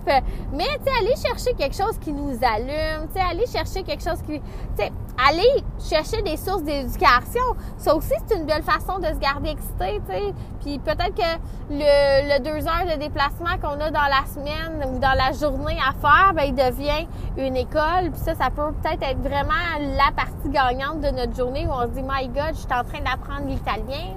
Mais 0.54 0.64
tu 0.64 0.92
sais, 0.92 1.00
aller 1.00 1.16
chercher 1.16 1.54
quelque 1.54 1.75
chose 1.75 1.98
qui 2.00 2.14
nous 2.14 2.38
allume, 2.42 3.08
tu 3.08 3.14
sais, 3.14 3.25
aller 3.30 3.46
chercher 3.48 3.84
quelque 3.84 4.04
chose 4.04 4.22
qui, 4.22 4.40
tu 4.40 4.44
sais, 4.78 4.92
aller 5.17 5.63
chercher 5.79 6.22
des 6.22 6.38
sources 6.38 6.63
d'éducation. 6.63 7.43
Ça 7.77 7.95
aussi, 7.95 8.13
c'est 8.27 8.36
une 8.36 8.45
belle 8.45 8.63
façon 8.63 9.00
de 9.00 9.07
se 9.07 9.19
garder 9.19 9.50
excité, 9.50 10.01
tu 10.05 10.13
sais. 10.13 10.34
Puis 10.62 10.79
peut-être 10.79 11.15
que 11.15 11.39
le, 11.69 12.34
le, 12.34 12.43
deux 12.43 12.67
heures 12.67 12.86
de 12.86 13.00
déplacement 13.00 13.57
qu'on 13.62 13.79
a 13.79 13.91
dans 13.91 14.07
la 14.10 14.25
semaine 14.34 14.84
ou 14.89 15.00
dans 15.00 15.13
la 15.13 15.31
journée 15.31 15.77
à 15.79 15.93
faire, 15.93 16.34
ben, 16.34 16.43
il 16.43 16.55
devient 16.55 17.07
une 17.38 17.55
école. 17.55 18.12
Puis 18.12 18.22
ça, 18.24 18.36
ça 18.36 18.50
peut 18.50 18.74
peut-être 18.81 19.03
être 19.03 19.19
vraiment 19.19 19.53
la 19.79 20.12
partie 20.15 20.50
gagnante 20.50 21.01
de 21.01 21.10
notre 21.10 21.36
journée 21.36 21.65
où 21.67 21.72
on 21.72 21.84
se 21.84 22.00
dit, 22.00 22.03
my 22.03 22.27
God, 22.27 22.53
je 22.53 22.60
suis 22.60 22.74
en 22.74 22.84
train 22.84 23.00
d'apprendre 23.00 23.48
l'italien. 23.48 24.15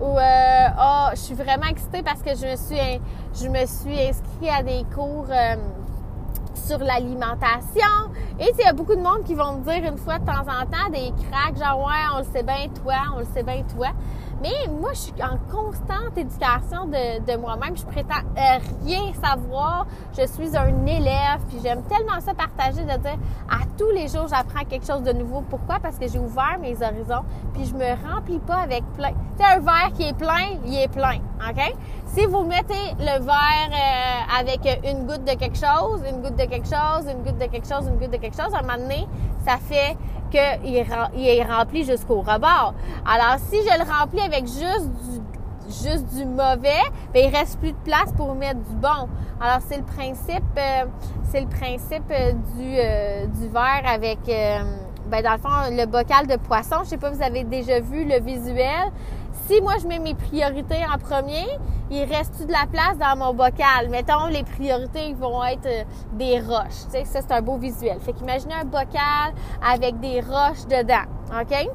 Ou, 0.00 0.16
euh, 0.16 0.68
oh, 0.80 1.08
je 1.12 1.20
suis 1.20 1.34
vraiment 1.34 1.66
excitée 1.68 2.02
parce 2.02 2.22
que 2.22 2.30
je 2.36 2.46
me 2.46 2.56
suis, 2.56 3.00
je 3.34 3.48
me 3.48 3.66
suis 3.66 4.08
inscrite 4.08 4.50
à 4.52 4.62
des 4.62 4.84
cours... 4.94 5.26
Euh, 5.30 5.56
sur 6.66 6.78
l'alimentation. 6.78 8.10
Et 8.38 8.50
il 8.52 8.64
y 8.64 8.68
a 8.68 8.72
beaucoup 8.72 8.94
de 8.94 9.00
monde 9.00 9.24
qui 9.24 9.34
vont 9.34 9.58
me 9.58 9.64
dire 9.64 9.90
une 9.90 9.98
fois 9.98 10.18
de 10.18 10.24
temps 10.24 10.42
en 10.42 10.66
temps 10.66 10.90
des 10.90 11.12
cracks, 11.30 11.58
genre 11.58 11.80
ouais, 11.80 12.04
on 12.14 12.18
le 12.18 12.24
sait 12.24 12.42
bien 12.42 12.68
toi, 12.82 12.94
on 13.16 13.20
le 13.20 13.26
sait 13.34 13.42
bien 13.42 13.62
toi. 13.76 13.88
Mais 14.40 14.68
moi, 14.68 14.90
je 14.92 14.98
suis 14.98 15.22
en 15.22 15.36
constante 15.50 16.16
éducation 16.16 16.86
de, 16.86 17.24
de 17.24 17.36
moi-même. 17.36 17.76
Je 17.76 17.84
prétends 17.84 18.22
euh, 18.36 18.58
rien 18.84 19.12
savoir. 19.14 19.86
Je 20.16 20.26
suis 20.26 20.56
un 20.56 20.86
élève. 20.86 21.40
Puis 21.48 21.58
j'aime 21.62 21.82
tellement 21.82 22.20
ça 22.20 22.34
partager, 22.34 22.82
de 22.82 23.02
dire 23.02 23.18
à 23.50 23.64
tous 23.76 23.90
les 23.90 24.08
jours, 24.08 24.28
j'apprends 24.28 24.64
quelque 24.64 24.86
chose 24.86 25.02
de 25.02 25.12
nouveau. 25.12 25.42
Pourquoi? 25.48 25.78
Parce 25.80 25.98
que 25.98 26.08
j'ai 26.08 26.18
ouvert 26.18 26.58
mes 26.60 26.74
horizons. 26.74 27.24
Puis 27.54 27.64
je 27.64 27.74
me 27.74 28.12
remplis 28.12 28.38
pas 28.40 28.58
avec 28.58 28.84
plein. 28.96 29.12
Tu 29.38 29.44
un 29.44 29.58
verre 29.58 29.92
qui 29.94 30.04
est 30.04 30.16
plein, 30.16 30.58
il 30.64 30.76
est 30.76 30.88
plein. 30.88 31.18
OK? 31.48 31.74
Si 32.06 32.24
vous 32.26 32.44
mettez 32.44 32.94
le 32.98 33.24
verre 33.24 33.70
euh, 33.70 34.40
avec 34.40 34.60
une 34.84 35.06
goutte 35.06 35.24
de 35.24 35.34
quelque 35.34 35.56
chose, 35.56 36.02
une 36.08 36.22
goutte 36.22 36.36
de 36.36 36.44
quelque 36.44 36.66
chose, 36.66 37.06
une 37.10 37.22
goutte 37.22 37.38
de 37.38 37.46
quelque 37.46 37.68
chose, 37.68 37.86
une 37.86 37.98
goutte 37.98 38.10
de 38.10 38.16
quelque 38.16 38.36
chose, 38.36 38.54
à 38.54 38.58
un 38.58 38.62
moment 38.62 38.78
donné, 38.78 39.06
ça 39.44 39.56
fait 39.56 39.96
qu'il 40.30 40.74
est 40.74 41.42
rempli 41.42 41.84
jusqu'au 41.84 42.20
rebord. 42.20 42.74
Alors, 43.06 43.38
si 43.38 43.56
je 43.56 43.78
le 43.78 43.90
remplis 43.90 44.20
avec 44.20 44.46
juste 44.46 44.88
du, 44.88 45.20
juste 45.68 46.06
du 46.14 46.24
mauvais, 46.24 46.82
ben, 47.12 47.24
il 47.28 47.34
reste 47.34 47.58
plus 47.58 47.72
de 47.72 47.78
place 47.84 48.12
pour 48.16 48.34
mettre 48.34 48.60
du 48.60 48.74
bon. 48.76 49.08
Alors, 49.40 49.60
c'est 49.68 49.78
le 49.78 49.84
principe, 49.84 50.42
euh, 50.56 50.84
c'est 51.30 51.40
le 51.40 51.46
principe 51.46 52.10
euh, 52.10 52.32
du, 52.32 52.76
euh, 52.78 53.26
du 53.26 53.48
verre 53.48 53.84
avec, 53.86 54.18
ben, 54.26 55.22
dans 55.22 55.32
le 55.32 55.38
fond, 55.38 55.48
le 55.70 55.86
bocal 55.86 56.26
de 56.26 56.36
poisson. 56.36 56.76
Je 56.84 56.90
sais 56.90 56.96
pas, 56.96 57.10
vous 57.10 57.22
avez 57.22 57.44
déjà 57.44 57.80
vu 57.80 58.04
le 58.04 58.20
visuel 58.20 58.90
si 59.48 59.62
moi 59.62 59.74
je 59.80 59.86
mets 59.86 59.98
mes 59.98 60.14
priorités 60.14 60.84
en 60.84 60.98
premier, 60.98 61.46
il 61.90 62.04
reste 62.04 62.46
de 62.46 62.52
la 62.52 62.66
place 62.70 62.98
dans 62.98 63.16
mon 63.16 63.32
bocal? 63.32 63.88
Mettons, 63.88 64.26
les 64.26 64.44
priorités 64.44 65.14
vont 65.14 65.42
être 65.42 65.64
euh, 65.64 65.84
des 66.12 66.38
roches. 66.38 66.84
Tu 66.84 66.98
sais, 66.98 67.04
ça, 67.06 67.20
c'est 67.22 67.32
un 67.32 67.40
beau 67.40 67.56
visuel. 67.56 67.98
Fait 68.00 68.12
qu'imaginez 68.12 68.52
un 68.52 68.66
bocal 68.66 69.32
avec 69.66 69.98
des 70.00 70.20
roches 70.20 70.66
dedans. 70.68 71.06
OK? 71.32 71.66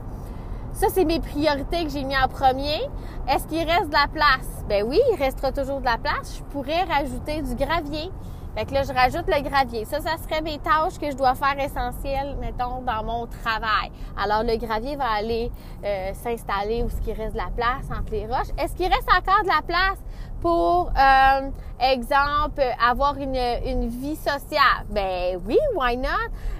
Ça, 0.74 0.88
c'est 0.90 1.06
mes 1.06 1.20
priorités 1.20 1.84
que 1.84 1.90
j'ai 1.90 2.04
mis 2.04 2.16
en 2.16 2.28
premier. 2.28 2.88
Est-ce 3.28 3.48
qu'il 3.48 3.68
reste 3.68 3.88
de 3.88 3.94
la 3.94 4.08
place? 4.08 4.64
Ben 4.70 4.86
oui, 4.88 5.00
il 5.12 5.18
restera 5.18 5.52
toujours 5.52 5.80
de 5.80 5.86
la 5.86 5.98
place. 5.98 6.38
Je 6.38 6.44
pourrais 6.52 6.84
rajouter 6.84 7.42
du 7.42 7.56
gravier. 7.56 8.12
Fait 8.56 8.66
que 8.66 8.74
là, 8.74 8.84
je 8.84 8.94
rajoute 8.94 9.26
le 9.28 9.42
gravier. 9.42 9.84
Ça, 9.86 10.00
ça 10.00 10.16
serait 10.18 10.42
mes 10.42 10.60
tâches 10.60 11.00
que 11.00 11.10
je 11.10 11.16
dois 11.16 11.34
faire 11.34 11.60
essentielles, 11.60 12.38
mettons, 12.40 12.82
dans 12.82 13.04
mon 13.04 13.26
travail. 13.26 13.92
Alors, 14.16 14.44
le 14.44 14.58
gravier 14.58 14.96
va 14.96 15.10
aller 15.10 15.52
euh, 15.84 16.14
s'installer 16.14 16.84
où 16.84 16.90
ce 16.90 17.02
qui 17.02 17.14
reste 17.14 17.34
de 17.34 17.40
la 17.40 17.50
place 17.56 17.86
entre 17.90 18.12
les 18.12 18.28
roches. 18.28 18.54
Est-ce 18.60 18.76
qu'il 18.76 18.94
reste 18.94 19.10
encore 19.10 19.42
de 19.42 19.48
la 19.48 19.62
place? 19.66 19.98
Pour, 20.44 20.92
euh, 20.92 21.50
exemple, 21.80 22.62
avoir 22.86 23.16
une, 23.16 23.40
une 23.66 23.88
vie 23.88 24.18
sociale? 24.18 24.84
Ben 24.90 25.40
oui, 25.48 25.58
why 25.74 25.96
not? 25.96 26.10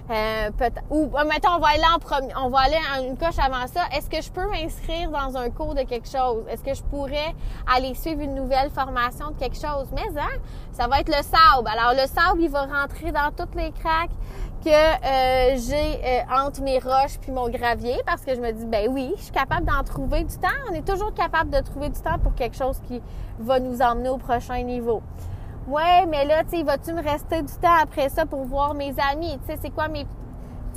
Euh, 0.10 0.50
ou 0.90 1.12
euh, 1.14 1.26
mettons, 1.26 1.56
on 1.58 1.60
va 1.60 1.68
aller 1.68 1.84
en 1.94 2.00
premier, 2.00 2.34
on 2.42 2.50
va 2.50 2.60
aller 2.60 2.80
en 2.96 3.04
une 3.04 3.18
coche 3.18 3.38
avant 3.40 3.68
ça. 3.68 3.82
Est-ce 3.94 4.10
que 4.10 4.22
je 4.22 4.32
peux 4.32 4.50
m'inscrire 4.50 5.10
dans 5.12 5.36
un 5.36 5.50
cours 5.50 5.76
de 5.76 5.82
quelque 5.82 6.08
chose? 6.08 6.46
Est-ce 6.50 6.64
que 6.64 6.74
je 6.74 6.84
pourrais 6.84 7.36
aller 7.76 7.94
suivre 7.94 8.22
une 8.22 8.36
nouvelle 8.36 8.70
formation 8.70 9.32
de 9.32 9.38
quelque 9.38 9.58
chose? 9.58 9.88
Mais 9.94 10.08
hein, 10.18 10.40
ça 10.72 10.88
va 10.88 11.02
être 11.02 11.10
le 11.10 11.22
sable. 11.22 11.68
Alors 11.68 11.92
le 11.92 12.08
sable, 12.08 12.42
il 12.42 12.50
va 12.50 12.62
rentrer 12.62 13.12
dans 13.12 13.32
toutes 13.36 13.56
les 13.56 13.72
craques 13.72 14.12
que 14.64 14.70
euh, 14.70 15.58
j'ai 15.58 16.00
euh, 16.06 16.22
entre 16.32 16.62
mes 16.62 16.80
roches 16.80 17.20
puis 17.22 17.32
mon 17.32 17.50
gravier 17.50 17.98
parce 18.06 18.22
que 18.22 18.34
je 18.34 18.40
me 18.40 18.52
dis 18.52 18.66
ben 18.66 18.90
oui, 18.90 19.14
je 19.18 19.24
suis 19.24 19.32
capable 19.32 19.66
d'en 19.66 19.84
trouver 19.84 20.24
du 20.24 20.38
temps. 20.38 20.48
On 20.70 20.74
est 20.74 20.88
toujours 20.88 21.14
capable 21.14 21.50
de 21.50 21.60
trouver 21.60 21.90
du 21.90 22.00
temps 22.00 22.18
pour 22.22 22.34
quelque 22.34 22.56
chose 22.56 22.80
qui 22.88 23.02
va 23.40 23.60
nous 23.60 23.82
emmener 23.82 24.10
au 24.10 24.18
prochain 24.18 24.62
niveau. 24.64 25.02
Ouais, 25.68 26.06
mais 26.08 26.26
là, 26.26 26.44
tu 26.44 26.58
sais, 26.58 26.64
vas-tu 26.64 26.94
me 26.94 27.02
rester 27.02 27.42
du 27.42 27.54
temps 27.54 27.76
après 27.82 28.10
ça 28.10 28.26
pour 28.26 28.44
voir 28.46 28.74
mes 28.74 28.94
amis? 29.12 29.38
Tu 29.46 29.54
sais, 29.54 29.60
c'est 29.62 29.70
quoi 29.70 29.88
mes 29.88 30.06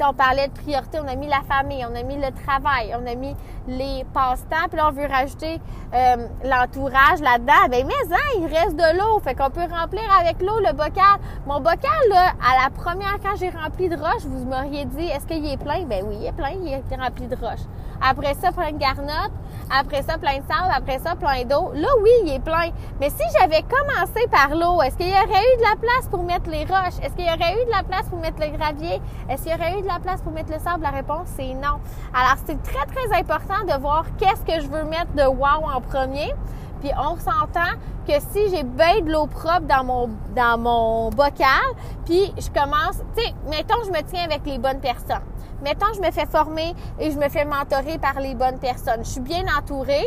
on 0.05 0.13
parlait 0.13 0.49
de 0.49 0.53
priorité, 0.53 0.99
on 1.03 1.09
a 1.09 1.15
mis 1.15 1.27
la 1.27 1.43
famille, 1.49 1.85
on 1.85 1.95
a 1.95 2.03
mis 2.03 2.17
le 2.17 2.31
travail, 2.45 2.95
on 2.95 3.07
a 3.07 3.15
mis 3.15 3.35
les 3.69 4.05
passe-temps, 4.13 4.69
puis 4.69 4.77
là, 4.77 4.89
on 4.89 4.93
veut 4.93 5.07
rajouter 5.07 5.61
euh, 5.95 6.17
l'entourage 6.45 7.21
là-dedans. 7.21 7.69
Ben, 7.71 7.87
mais 7.87 8.15
hein, 8.15 8.39
il 8.39 8.47
reste 8.47 8.77
de 8.77 8.99
l'eau, 8.99 9.19
fait 9.21 9.35
qu'on 9.35 9.51
peut 9.51 9.67
remplir 9.71 10.03
avec 10.21 10.41
l'eau 10.41 10.59
le 10.61 10.73
bocal. 10.73 11.19
Mon 11.47 11.61
bocal, 11.61 11.91
là, 12.11 12.33
à 12.41 12.65
la 12.65 12.71
première, 12.71 13.19
quand 13.23 13.37
j'ai 13.37 13.51
rempli 13.51 13.89
de 13.89 13.97
roches, 13.97 14.25
vous 14.25 14.45
m'auriez 14.45 14.85
dit, 14.85 15.07
est-ce 15.07 15.27
qu'il 15.27 15.47
est 15.47 15.57
plein? 15.57 15.85
Ben 15.85 16.05
oui, 16.07 16.17
il 16.21 16.27
est 16.27 16.33
plein, 16.33 16.51
il 16.51 16.73
est 16.73 16.97
rempli 16.97 17.27
de 17.27 17.37
roches. 17.37 17.67
Après 18.01 18.35
ça, 18.35 18.53
plein 18.53 18.73
de 18.73 18.79
garnottes. 18.79 19.33
Après 19.71 20.03
ça, 20.03 20.17
plein 20.19 20.39
de 20.39 20.45
sable. 20.47 20.73
Après 20.73 20.99
ça, 20.99 21.17
plein 21.17 21.45
d'eau. 21.45 21.73
Là, 21.75 21.89
oui, 22.03 22.11
il 22.25 22.33
est 22.33 22.41
plein. 22.41 22.71
Mais 23.01 23.11
si 23.11 23.23
j'avais 23.39 23.63
commencé 23.63 24.27
par 24.31 24.51
l'eau, 24.51 24.81
est-ce 24.83 24.97
qu'il 24.97 25.09
y 25.09 25.13
aurait 25.13 25.25
eu 25.25 25.57
de 25.59 25.63
la 25.63 25.77
place 25.77 26.09
pour 26.11 26.23
mettre 26.23 26.49
les 26.51 26.65
roches? 26.65 26.99
Est-ce 27.03 27.15
qu'il 27.15 27.27
y 27.27 27.29
aurait 27.29 27.61
eu 27.61 27.67
de 27.67 27.71
la 27.71 27.83
place 27.83 28.09
pour 28.09 28.19
mettre 28.21 28.41
le 28.41 28.57
gravier? 28.57 29.01
Est-ce 29.29 29.43
qu'il 29.43 29.53
y 29.53 29.55
aurait 29.55 29.79
eu 29.79 29.83
de 29.83 29.89
la 29.89 29.99
place 29.99 30.21
pour 30.23 30.33
mettre 30.33 30.53
le 30.53 30.59
sable? 30.59 30.83
La 30.83 30.91
réponse, 30.91 31.29
c'est 31.37 31.55
non. 31.55 31.81
Alors, 32.15 32.37
c'est 32.47 32.63
très, 32.63 32.87
très 32.87 33.19
important 33.19 33.65
de 33.67 33.81
voir 33.81 34.05
qu'est-ce 34.19 34.43
que 34.43 34.61
je 34.63 34.69
veux 34.69 34.85
mettre 34.85 35.13
de 35.15 35.25
wow 35.25 35.69
en 35.75 35.81
premier. 35.81 36.33
Puis 36.81 36.91
on 36.97 37.17
s'entend 37.17 37.73
que 38.07 38.13
si 38.33 38.51
j'ai 38.51 38.63
bien 38.63 39.01
de 39.01 39.11
l'eau 39.11 39.27
propre 39.27 39.63
dans 39.63 39.83
mon 39.83 40.11
dans 40.37 40.59
mon 40.59 41.11
bocal, 41.11 41.67
puis 42.05 42.33
je 42.39 42.49
commence, 42.51 42.99
tu 43.17 43.25
sais, 43.25 43.35
mettons 43.49 43.83
je 43.85 43.91
me 43.91 44.03
tiens 44.03 44.25
avec 44.25 44.43
les 44.45 44.59
bonnes 44.59 44.81
personnes. 44.81 45.25
Mettons, 45.63 45.93
je 45.95 46.01
me 46.01 46.11
fais 46.11 46.27
former 46.27 46.75
et 47.01 47.11
je 47.11 47.19
me 47.19 47.29
fais 47.29 47.45
mentorer 47.45 47.99
par 47.99 48.21
les 48.21 48.35
bonnes 48.35 48.59
personnes. 48.59 49.05
Je 49.05 49.11
suis 49.11 49.21
bien 49.21 49.45
entourée, 49.59 50.07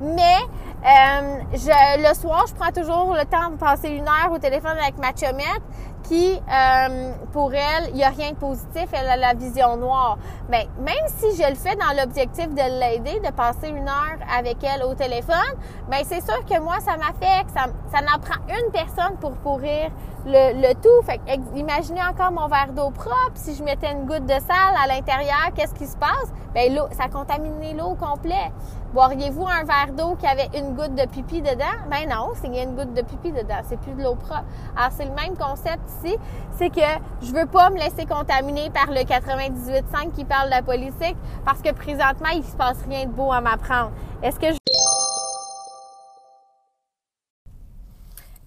mais 0.00 0.38
euh, 0.84 1.38
je, 1.52 2.08
le 2.08 2.14
soir, 2.14 2.44
je 2.48 2.54
prends 2.54 2.72
toujours 2.72 3.14
le 3.14 3.24
temps 3.24 3.50
de 3.50 3.56
passer 3.56 3.88
une 3.88 4.06
heure 4.06 4.30
au 4.32 4.38
téléphone 4.38 4.76
avec 4.78 4.98
ma 4.98 5.14
chumette 5.14 5.62
qui, 6.02 6.38
euh, 6.38 7.12
pour 7.32 7.54
elle, 7.54 7.88
il 7.88 7.94
n'y 7.94 8.04
a 8.04 8.10
rien 8.10 8.32
de 8.32 8.36
positif, 8.36 8.86
elle 8.92 9.08
a 9.08 9.16
la 9.16 9.32
vision 9.32 9.78
noire. 9.78 10.18
Mais 10.50 10.68
même 10.78 11.06
si 11.06 11.34
je 11.34 11.48
le 11.48 11.54
fais 11.54 11.74
dans 11.76 11.98
l'objectif 11.98 12.48
de 12.48 12.80
l'aider, 12.80 13.20
de 13.20 13.32
passer 13.32 13.68
une 13.68 13.88
heure 13.88 14.18
avec 14.36 14.62
elle 14.62 14.82
au 14.84 14.94
téléphone, 14.94 15.34
ben 15.90 16.00
c'est 16.04 16.20
sûr 16.20 16.44
que 16.44 16.60
moi, 16.60 16.76
ça 16.80 16.98
m'affecte. 16.98 17.50
Ça, 17.54 17.66
ça 17.90 18.00
en 18.14 18.18
prend 18.18 18.40
une 18.48 18.70
personne 18.70 19.16
pour 19.18 19.32
pourrir 19.32 19.90
le, 20.26 20.60
le 20.60 20.74
tout. 20.74 21.06
Fait 21.06 21.20
imaginez 21.54 22.02
encore 22.04 22.32
mon 22.32 22.48
verre 22.48 22.72
d'eau 22.72 22.90
propre. 22.90 23.32
Si 23.36 23.54
je 23.54 23.62
mettais 23.62 23.90
une 23.92 24.04
goutte 24.04 24.26
de 24.26 24.38
sale 24.40 24.76
à 24.82 24.86
l'intérieur, 24.86 25.52
qu'est-ce 25.54 25.74
qui 25.74 25.86
se 25.86 25.96
passe? 25.96 26.30
Ben 26.52 26.74
l'eau, 26.74 26.84
ça 26.92 27.08
contaminait 27.08 27.72
l'eau 27.72 27.92
au 27.92 27.94
complet. 27.94 28.52
Boiriez-vous 28.94 29.44
un 29.44 29.64
verre 29.64 29.92
d'eau 29.92 30.14
qui 30.14 30.24
avait 30.24 30.48
une 30.56 30.76
goutte 30.76 30.94
de 30.94 31.04
pipi 31.04 31.42
dedans? 31.42 31.64
Ben 31.90 32.08
non, 32.08 32.28
c'est 32.40 32.46
y 32.46 32.60
a 32.60 32.62
une 32.62 32.76
goutte 32.76 32.94
de 32.94 33.02
pipi 33.02 33.32
dedans. 33.32 33.60
C'est 33.68 33.80
plus 33.80 33.92
de 33.92 34.04
l'eau 34.04 34.14
propre. 34.14 34.44
Alors, 34.76 34.92
c'est 34.92 35.06
le 35.06 35.10
même 35.10 35.36
concept 35.36 35.82
ici. 35.98 36.16
C'est 36.52 36.70
que 36.70 37.02
je 37.20 37.32
veux 37.32 37.46
pas 37.46 37.70
me 37.70 37.76
laisser 37.76 38.06
contaminer 38.06 38.70
par 38.70 38.86
le 38.92 39.00
98.5 39.00 40.12
qui 40.12 40.24
parle 40.24 40.46
de 40.46 40.50
la 40.50 40.62
politique 40.62 41.16
parce 41.44 41.60
que 41.60 41.72
présentement, 41.72 42.28
il 42.36 42.44
se 42.44 42.54
passe 42.54 42.80
rien 42.88 43.06
de 43.06 43.10
beau 43.10 43.32
à 43.32 43.40
m'apprendre. 43.40 43.90
Est-ce 44.22 44.38
que 44.38 44.52
je 44.52 44.58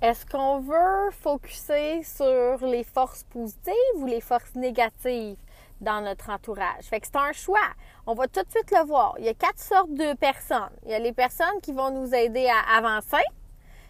Est-ce 0.01 0.25
qu'on 0.25 0.59
veut 0.59 1.11
focuser 1.11 2.03
sur 2.03 2.65
les 2.65 2.85
forces 2.85 3.25
positives 3.25 3.73
ou 3.97 4.05
les 4.05 4.21
forces 4.21 4.55
négatives? 4.55 5.35
Dans 5.81 6.01
notre 6.01 6.29
entourage? 6.29 6.83
Fait 6.83 6.99
que 6.99 7.07
c'est 7.07 7.17
un 7.17 7.31
choix. 7.31 7.59
On 8.05 8.13
va 8.13 8.27
tout 8.27 8.41
de 8.41 8.49
suite 8.49 8.71
le 8.71 8.85
voir. 8.85 9.15
Il 9.19 9.25
y 9.25 9.29
a 9.29 9.33
quatre 9.33 9.59
sortes 9.59 9.93
de 9.93 10.13
personnes. 10.15 10.69
Il 10.85 10.91
y 10.91 10.93
a 10.93 10.99
les 10.99 11.13
personnes 11.13 11.59
qui 11.61 11.73
vont 11.73 11.91
nous 11.91 12.13
aider 12.13 12.47
à 12.47 12.77
avancer. 12.77 13.23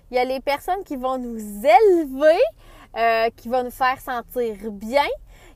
Il 0.09 0.17
y 0.17 0.19
a 0.19 0.25
les 0.25 0.39
personnes 0.39 0.83
qui 0.83 0.95
vont 0.95 1.17
nous 1.17 1.37
élever, 1.37 2.39
euh, 2.97 3.29
qui 3.35 3.49
vont 3.49 3.63
nous 3.63 3.71
faire 3.71 3.99
sentir 3.99 4.55
bien. 4.71 5.07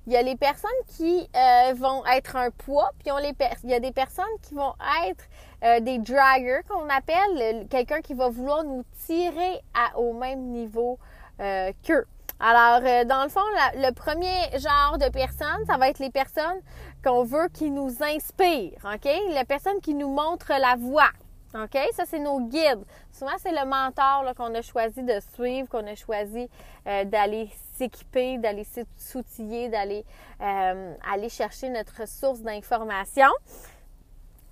Il 0.07 0.13
y 0.13 0.17
a 0.17 0.23
les 0.23 0.35
personnes 0.35 0.71
qui 0.87 1.29
euh, 1.35 1.73
vont 1.75 2.03
être 2.07 2.35
un 2.35 2.49
poids, 2.49 2.89
puis 2.99 3.11
on 3.11 3.17
les 3.17 3.33
il 3.63 3.69
y 3.69 3.73
a 3.73 3.79
des 3.79 3.91
personnes 3.91 4.25
qui 4.41 4.55
vont 4.55 4.73
être 5.05 5.23
euh, 5.63 5.79
des 5.79 5.99
draggers 5.99 6.61
qu'on 6.67 6.89
appelle, 6.89 7.67
quelqu'un 7.69 8.01
qui 8.01 8.15
va 8.15 8.29
vouloir 8.29 8.63
nous 8.63 8.83
tirer 9.05 9.61
à, 9.75 9.99
au 9.99 10.13
même 10.13 10.41
niveau 10.47 10.97
euh, 11.39 11.71
qu'eux. 11.83 12.07
Alors, 12.43 12.81
euh, 12.83 13.05
dans 13.05 13.23
le 13.23 13.29
fond, 13.29 13.39
le 13.75 13.91
premier 13.91 14.57
genre 14.57 14.97
de 14.97 15.09
personnes, 15.09 15.63
ça 15.67 15.77
va 15.77 15.89
être 15.89 15.99
les 15.99 16.09
personnes 16.09 16.59
qu'on 17.03 17.23
veut 17.23 17.47
qui 17.53 17.69
nous 17.69 17.91
inspirent, 18.01 18.79
OK? 18.83 19.05
Les 19.05 19.45
personnes 19.47 19.79
qui 19.79 19.93
nous 19.93 20.09
montrent 20.09 20.53
la 20.59 20.75
voie. 20.75 21.11
OK? 21.53 21.77
Ça, 21.93 22.03
c'est 22.07 22.17
nos 22.17 22.39
guides. 22.39 22.83
Souvent, 23.11 23.37
c'est 23.37 23.51
le 23.51 23.65
mentor 23.65 24.33
qu'on 24.35 24.55
a 24.55 24.61
choisi 24.63 25.03
de 25.03 25.19
suivre, 25.35 25.69
qu'on 25.69 25.85
a 25.85 25.93
choisi 25.93 26.49
euh, 26.87 27.03
d'aller 27.05 27.51
s'équiper, 27.75 28.39
d'aller 28.39 28.65
s'outiller, 28.97 29.69
d'aller 29.69 30.03
euh, 30.41 30.95
aller 31.13 31.29
chercher 31.29 31.69
notre 31.69 32.07
source 32.07 32.41
d'information. 32.41 33.29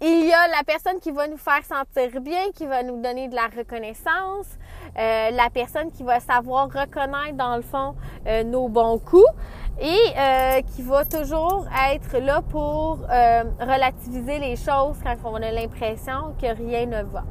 Il 0.02 0.26
y 0.26 0.32
a 0.32 0.48
la 0.48 0.64
personne 0.66 0.98
qui 1.02 1.12
va 1.12 1.28
nous 1.28 1.36
faire 1.36 1.62
sentir 1.66 2.22
bien, 2.22 2.52
qui 2.56 2.66
va 2.66 2.84
nous 2.84 3.02
donner 3.02 3.28
de 3.28 3.36
la 3.36 3.48
reconnaissance, 3.48 4.48
euh, 4.98 5.30
la 5.32 5.50
personne 5.50 5.92
qui 5.92 6.04
va 6.04 6.22
savoir 6.22 6.68
reconnaître 6.68 7.36
dans 7.36 7.58
le 7.58 7.62
fond 7.62 7.96
euh, 8.26 8.46
nos 8.46 8.70
bons 8.70 8.98
coups 9.00 9.28
et 9.82 9.98
euh, 10.18 10.62
qui 10.74 10.84
va 10.84 11.04
toujours 11.04 11.68
être 11.92 12.18
là 12.18 12.42
pour 12.42 13.00
relativiser 13.60 14.40
les 14.40 14.56
choses 14.56 14.96
quand 15.04 15.18
on 15.26 15.36
a 15.36 15.52
l'impression 15.52 16.34
que 16.42 16.48
rien 16.48 16.86
ne 16.86 17.04
va. 17.04 17.26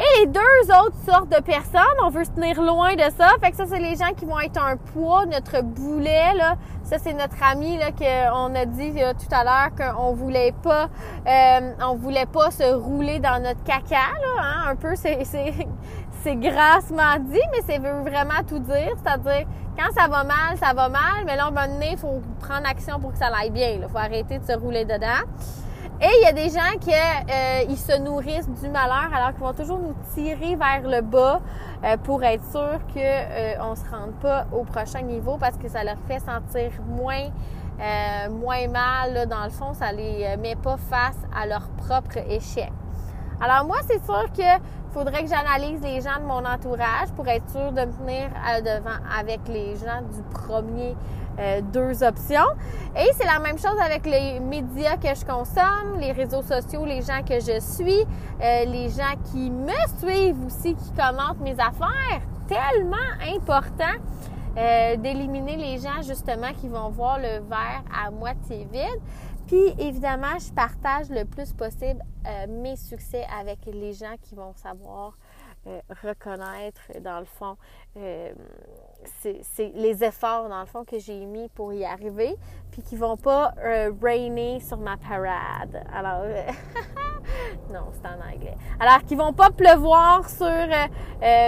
Et 0.00 0.20
les 0.20 0.26
deux 0.28 0.72
autres 0.82 0.96
sortes 1.06 1.28
de 1.28 1.42
personnes, 1.42 1.82
on 2.02 2.08
veut 2.08 2.24
se 2.24 2.30
tenir 2.30 2.62
loin 2.62 2.94
de 2.94 3.04
ça. 3.18 3.32
Fait 3.42 3.50
que 3.50 3.56
ça, 3.58 3.66
c'est 3.66 3.78
les 3.78 3.96
gens 3.96 4.14
qui 4.16 4.24
vont 4.24 4.40
être 4.40 4.58
un 4.58 4.78
poids, 4.78 5.26
notre 5.26 5.62
boulet, 5.62 6.32
là. 6.36 6.56
Ça, 6.84 6.96
c'est 6.98 7.12
notre 7.12 7.36
ami, 7.42 7.76
là, 7.76 7.92
qu'on 7.92 8.54
a 8.54 8.64
dit 8.64 8.94
tout 8.94 9.34
à 9.34 9.44
l'heure 9.44 9.70
qu'on 9.76 10.14
voulait 10.14 10.54
pas, 10.62 10.88
euh, 11.26 11.72
on 11.82 11.96
voulait 11.96 12.24
pas 12.24 12.50
se 12.50 12.72
rouler 12.72 13.18
dans 13.18 13.42
notre 13.42 13.62
caca, 13.62 13.96
là, 14.22 14.42
hein. 14.42 14.70
Un 14.70 14.76
peu, 14.76 14.96
c'est, 14.96 15.22
c'est, 15.24 16.34
grassement 16.36 17.18
dit, 17.18 17.38
mais 17.52 17.60
c'est 17.66 17.78
veut 17.78 18.00
vraiment 18.00 18.42
tout 18.48 18.58
dire. 18.58 18.94
C'est-à-dire, 19.04 19.46
quand 19.76 19.92
ça 19.92 20.08
va 20.08 20.24
mal, 20.24 20.56
ça 20.58 20.72
va 20.72 20.88
mal, 20.88 21.24
mais 21.26 21.36
là, 21.36 21.44
à 21.44 21.48
un 21.48 21.50
moment 21.50 21.66
donné, 21.66 21.90
il 21.92 21.98
faut 21.98 22.22
prendre 22.40 22.66
action 22.66 22.98
pour 23.00 23.12
que 23.12 23.18
ça 23.18 23.26
aille 23.38 23.50
bien, 23.50 23.72
Il 23.82 23.86
faut 23.86 23.98
arrêter 23.98 24.38
de 24.38 24.46
se 24.46 24.52
rouler 24.58 24.86
dedans. 24.86 25.26
Et 26.02 26.08
il 26.18 26.24
y 26.24 26.26
a 26.26 26.32
des 26.32 26.48
gens 26.48 26.78
qui 26.80 26.92
euh, 26.92 27.62
ils 27.68 27.76
se 27.76 27.98
nourrissent 27.98 28.48
du 28.48 28.68
malheur 28.70 29.10
alors 29.14 29.32
qu'ils 29.32 29.44
vont 29.44 29.52
toujours 29.52 29.78
nous 29.78 29.94
tirer 30.14 30.56
vers 30.56 30.80
le 30.82 31.02
bas 31.02 31.42
euh, 31.84 31.98
pour 31.98 32.24
être 32.24 32.42
sûr 32.50 32.78
qu'on 32.90 33.00
euh, 33.00 33.54
on 33.60 33.74
se 33.74 33.84
rende 33.90 34.14
pas 34.14 34.46
au 34.50 34.64
prochain 34.64 35.02
niveau 35.02 35.36
parce 35.38 35.58
que 35.58 35.68
ça 35.68 35.84
leur 35.84 35.98
fait 36.08 36.20
sentir 36.20 36.70
moins 36.88 37.28
euh, 37.80 38.30
moins 38.30 38.66
mal 38.68 39.12
là, 39.12 39.26
dans 39.26 39.44
le 39.44 39.50
fond, 39.50 39.74
ça 39.74 39.92
les 39.92 40.36
met 40.38 40.56
pas 40.56 40.78
face 40.78 41.18
à 41.36 41.46
leur 41.46 41.68
propre 41.68 42.16
échec. 42.30 42.72
Alors 43.38 43.66
moi, 43.66 43.78
c'est 43.86 44.02
sûr 44.02 44.24
que 44.32 44.58
faudrait 44.92 45.22
que 45.22 45.28
j'analyse 45.28 45.80
les 45.82 46.00
gens 46.00 46.18
de 46.20 46.26
mon 46.26 46.44
entourage 46.44 47.08
pour 47.16 47.26
être 47.28 47.48
sûr 47.50 47.72
de 47.72 47.80
me 47.80 47.92
tenir 47.92 48.28
devant 48.64 48.98
avec 49.18 49.40
les 49.48 49.76
gens 49.76 50.02
du 50.02 50.22
premier 50.32 50.94
euh, 51.40 51.60
deux 51.72 52.02
options. 52.02 52.50
Et 52.96 53.08
c'est 53.16 53.26
la 53.26 53.38
même 53.38 53.58
chose 53.58 53.78
avec 53.82 54.04
les 54.04 54.40
médias 54.40 54.96
que 54.96 55.08
je 55.08 55.24
consomme, 55.24 55.98
les 55.98 56.12
réseaux 56.12 56.42
sociaux, 56.42 56.84
les 56.84 57.00
gens 57.00 57.22
que 57.26 57.40
je 57.40 57.60
suis, 57.60 58.04
euh, 58.42 58.64
les 58.66 58.90
gens 58.90 59.14
qui 59.30 59.48
me 59.50 59.72
suivent 59.98 60.44
aussi, 60.44 60.74
qui 60.74 60.90
commentent 60.92 61.40
mes 61.40 61.54
affaires. 61.54 62.20
Tellement 62.46 62.96
important 63.34 63.96
euh, 64.58 64.96
d'éliminer 64.96 65.56
les 65.56 65.78
gens 65.78 66.02
justement 66.02 66.52
qui 66.60 66.68
vont 66.68 66.90
voir 66.90 67.18
le 67.18 67.38
verre 67.48 67.84
à 67.94 68.10
moitié 68.10 68.66
vide. 68.70 69.00
Puis 69.50 69.74
évidemment, 69.80 70.38
je 70.38 70.52
partage 70.52 71.10
le 71.10 71.24
plus 71.24 71.52
possible 71.52 72.00
mes 72.48 72.76
succès 72.76 73.26
avec 73.36 73.58
les 73.66 73.92
gens 73.92 74.14
qui 74.22 74.36
vont 74.36 74.54
savoir 74.54 75.16
euh, 75.66 75.80
reconnaître, 76.04 76.80
dans 77.00 77.18
le 77.18 77.24
fond, 77.24 77.56
euh, 77.96 78.32
les 79.58 80.04
efforts, 80.04 80.48
dans 80.48 80.60
le 80.60 80.66
fond, 80.66 80.84
que 80.84 81.00
j'ai 81.00 81.26
mis 81.26 81.48
pour 81.48 81.72
y 81.72 81.84
arriver, 81.84 82.36
puis 82.70 82.80
qui 82.80 82.94
vont 82.94 83.16
pas 83.16 83.52
euh, 83.58 83.92
rainer 84.00 84.60
sur 84.60 84.78
ma 84.78 84.96
parade. 84.96 85.84
Alors, 85.92 86.22
non, 87.72 87.90
c'est 87.92 88.06
en 88.06 88.20
anglais. 88.32 88.56
Alors, 88.78 89.02
qui 89.02 89.16
vont 89.16 89.32
pas 89.32 89.50
pleuvoir 89.50 90.30
sur 90.30 90.46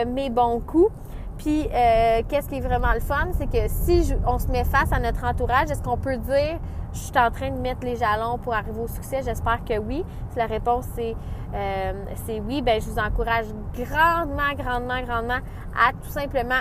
mes 0.09 0.29
bons 0.29 0.59
coups. 0.59 0.93
Puis, 1.39 1.69
qu'est-ce 2.29 2.49
qui 2.49 2.57
est 2.57 2.61
vraiment 2.61 2.93
le 2.93 3.01
fun, 3.01 3.29
c'est 3.33 3.51
que 3.51 3.69
si 3.69 4.15
on 4.27 4.39
se 4.39 4.49
met 4.49 4.65
face 4.65 4.93
à 4.93 5.01
notre 5.01 5.25
entourage, 5.25 5.71
est-ce 5.71 5.83
qu'on 5.83 5.97
peut 5.97 6.17
dire 6.17 6.59
je 6.93 6.99
suis 6.99 7.19
en 7.19 7.31
train 7.31 7.51
de 7.51 7.59
mettre 7.59 7.85
les 7.85 7.97
jalons 7.97 8.39
pour 8.39 8.53
arriver 8.53 8.81
au 8.81 8.87
succès? 8.87 9.23
J'espère 9.25 9.65
que 9.65 9.79
oui. 9.79 10.05
Si 10.31 10.39
la 10.39 10.47
réponse 10.47 10.85
c'est 10.95 11.17
euh, 11.55 11.93
oui, 12.47 12.63
ben 12.63 12.81
je 12.81 12.89
vous 12.89 12.99
encourage 12.99 13.47
grandement, 13.75 14.55
grandement, 14.57 15.03
grandement 15.03 15.41
à 15.75 15.93
tout 15.93 16.11
simplement 16.11 16.61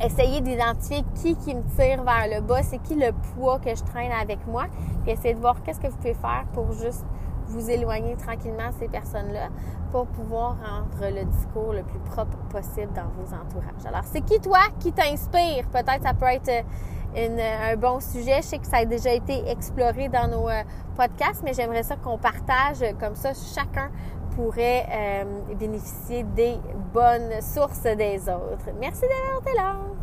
essayer 0.00 0.40
d'identifier 0.40 1.04
qui 1.14 1.36
qui 1.36 1.54
me 1.54 1.62
tire 1.76 2.02
vers 2.02 2.26
le 2.34 2.40
bas, 2.40 2.62
c'est 2.62 2.78
qui 2.78 2.94
le 2.94 3.12
poids 3.34 3.58
que 3.58 3.74
je 3.74 3.82
traîne 3.84 4.12
avec 4.12 4.46
moi, 4.46 4.64
puis 5.02 5.12
essayer 5.12 5.34
de 5.34 5.40
voir 5.40 5.62
qu'est-ce 5.62 5.80
que 5.80 5.86
vous 5.86 5.96
pouvez 5.96 6.14
faire 6.14 6.44
pour 6.52 6.72
juste 6.72 7.04
vous 7.46 7.70
éloigner 7.70 8.16
tranquillement 8.16 8.70
ces 8.78 8.88
personnes-là 8.88 9.48
pour 9.90 10.06
pouvoir 10.06 10.56
rendre 10.58 11.14
le 11.14 11.24
discours 11.24 11.72
le 11.72 11.82
plus 11.82 12.00
propre 12.00 12.36
possible 12.50 12.92
dans 12.94 13.08
vos 13.16 13.34
entourages. 13.34 13.86
Alors, 13.86 14.04
c'est 14.04 14.22
qui 14.22 14.40
toi 14.40 14.60
qui 14.80 14.92
t'inspire? 14.92 15.66
Peut-être 15.70 16.02
ça 16.02 16.14
peut 16.14 16.26
être 16.26 16.64
un 17.16 17.76
bon 17.76 18.00
sujet. 18.00 18.38
Je 18.42 18.48
sais 18.48 18.58
que 18.58 18.66
ça 18.66 18.78
a 18.78 18.84
déjà 18.84 19.12
été 19.12 19.48
exploré 19.48 20.08
dans 20.08 20.28
nos 20.28 20.48
euh, 20.48 20.62
podcasts, 20.96 21.42
mais 21.44 21.54
j'aimerais 21.54 21.82
ça 21.82 21.96
qu'on 21.96 22.18
partage 22.18 22.84
comme 22.98 23.14
ça. 23.14 23.32
Chacun 23.54 23.90
pourrait 24.34 24.86
euh, 24.90 25.54
bénéficier 25.54 26.24
des 26.24 26.58
bonnes 26.92 27.40
sources 27.40 27.82
des 27.82 28.28
autres. 28.28 28.66
Merci 28.80 29.02
d'avoir 29.02 29.40
été 29.40 29.56
là. 29.56 29.93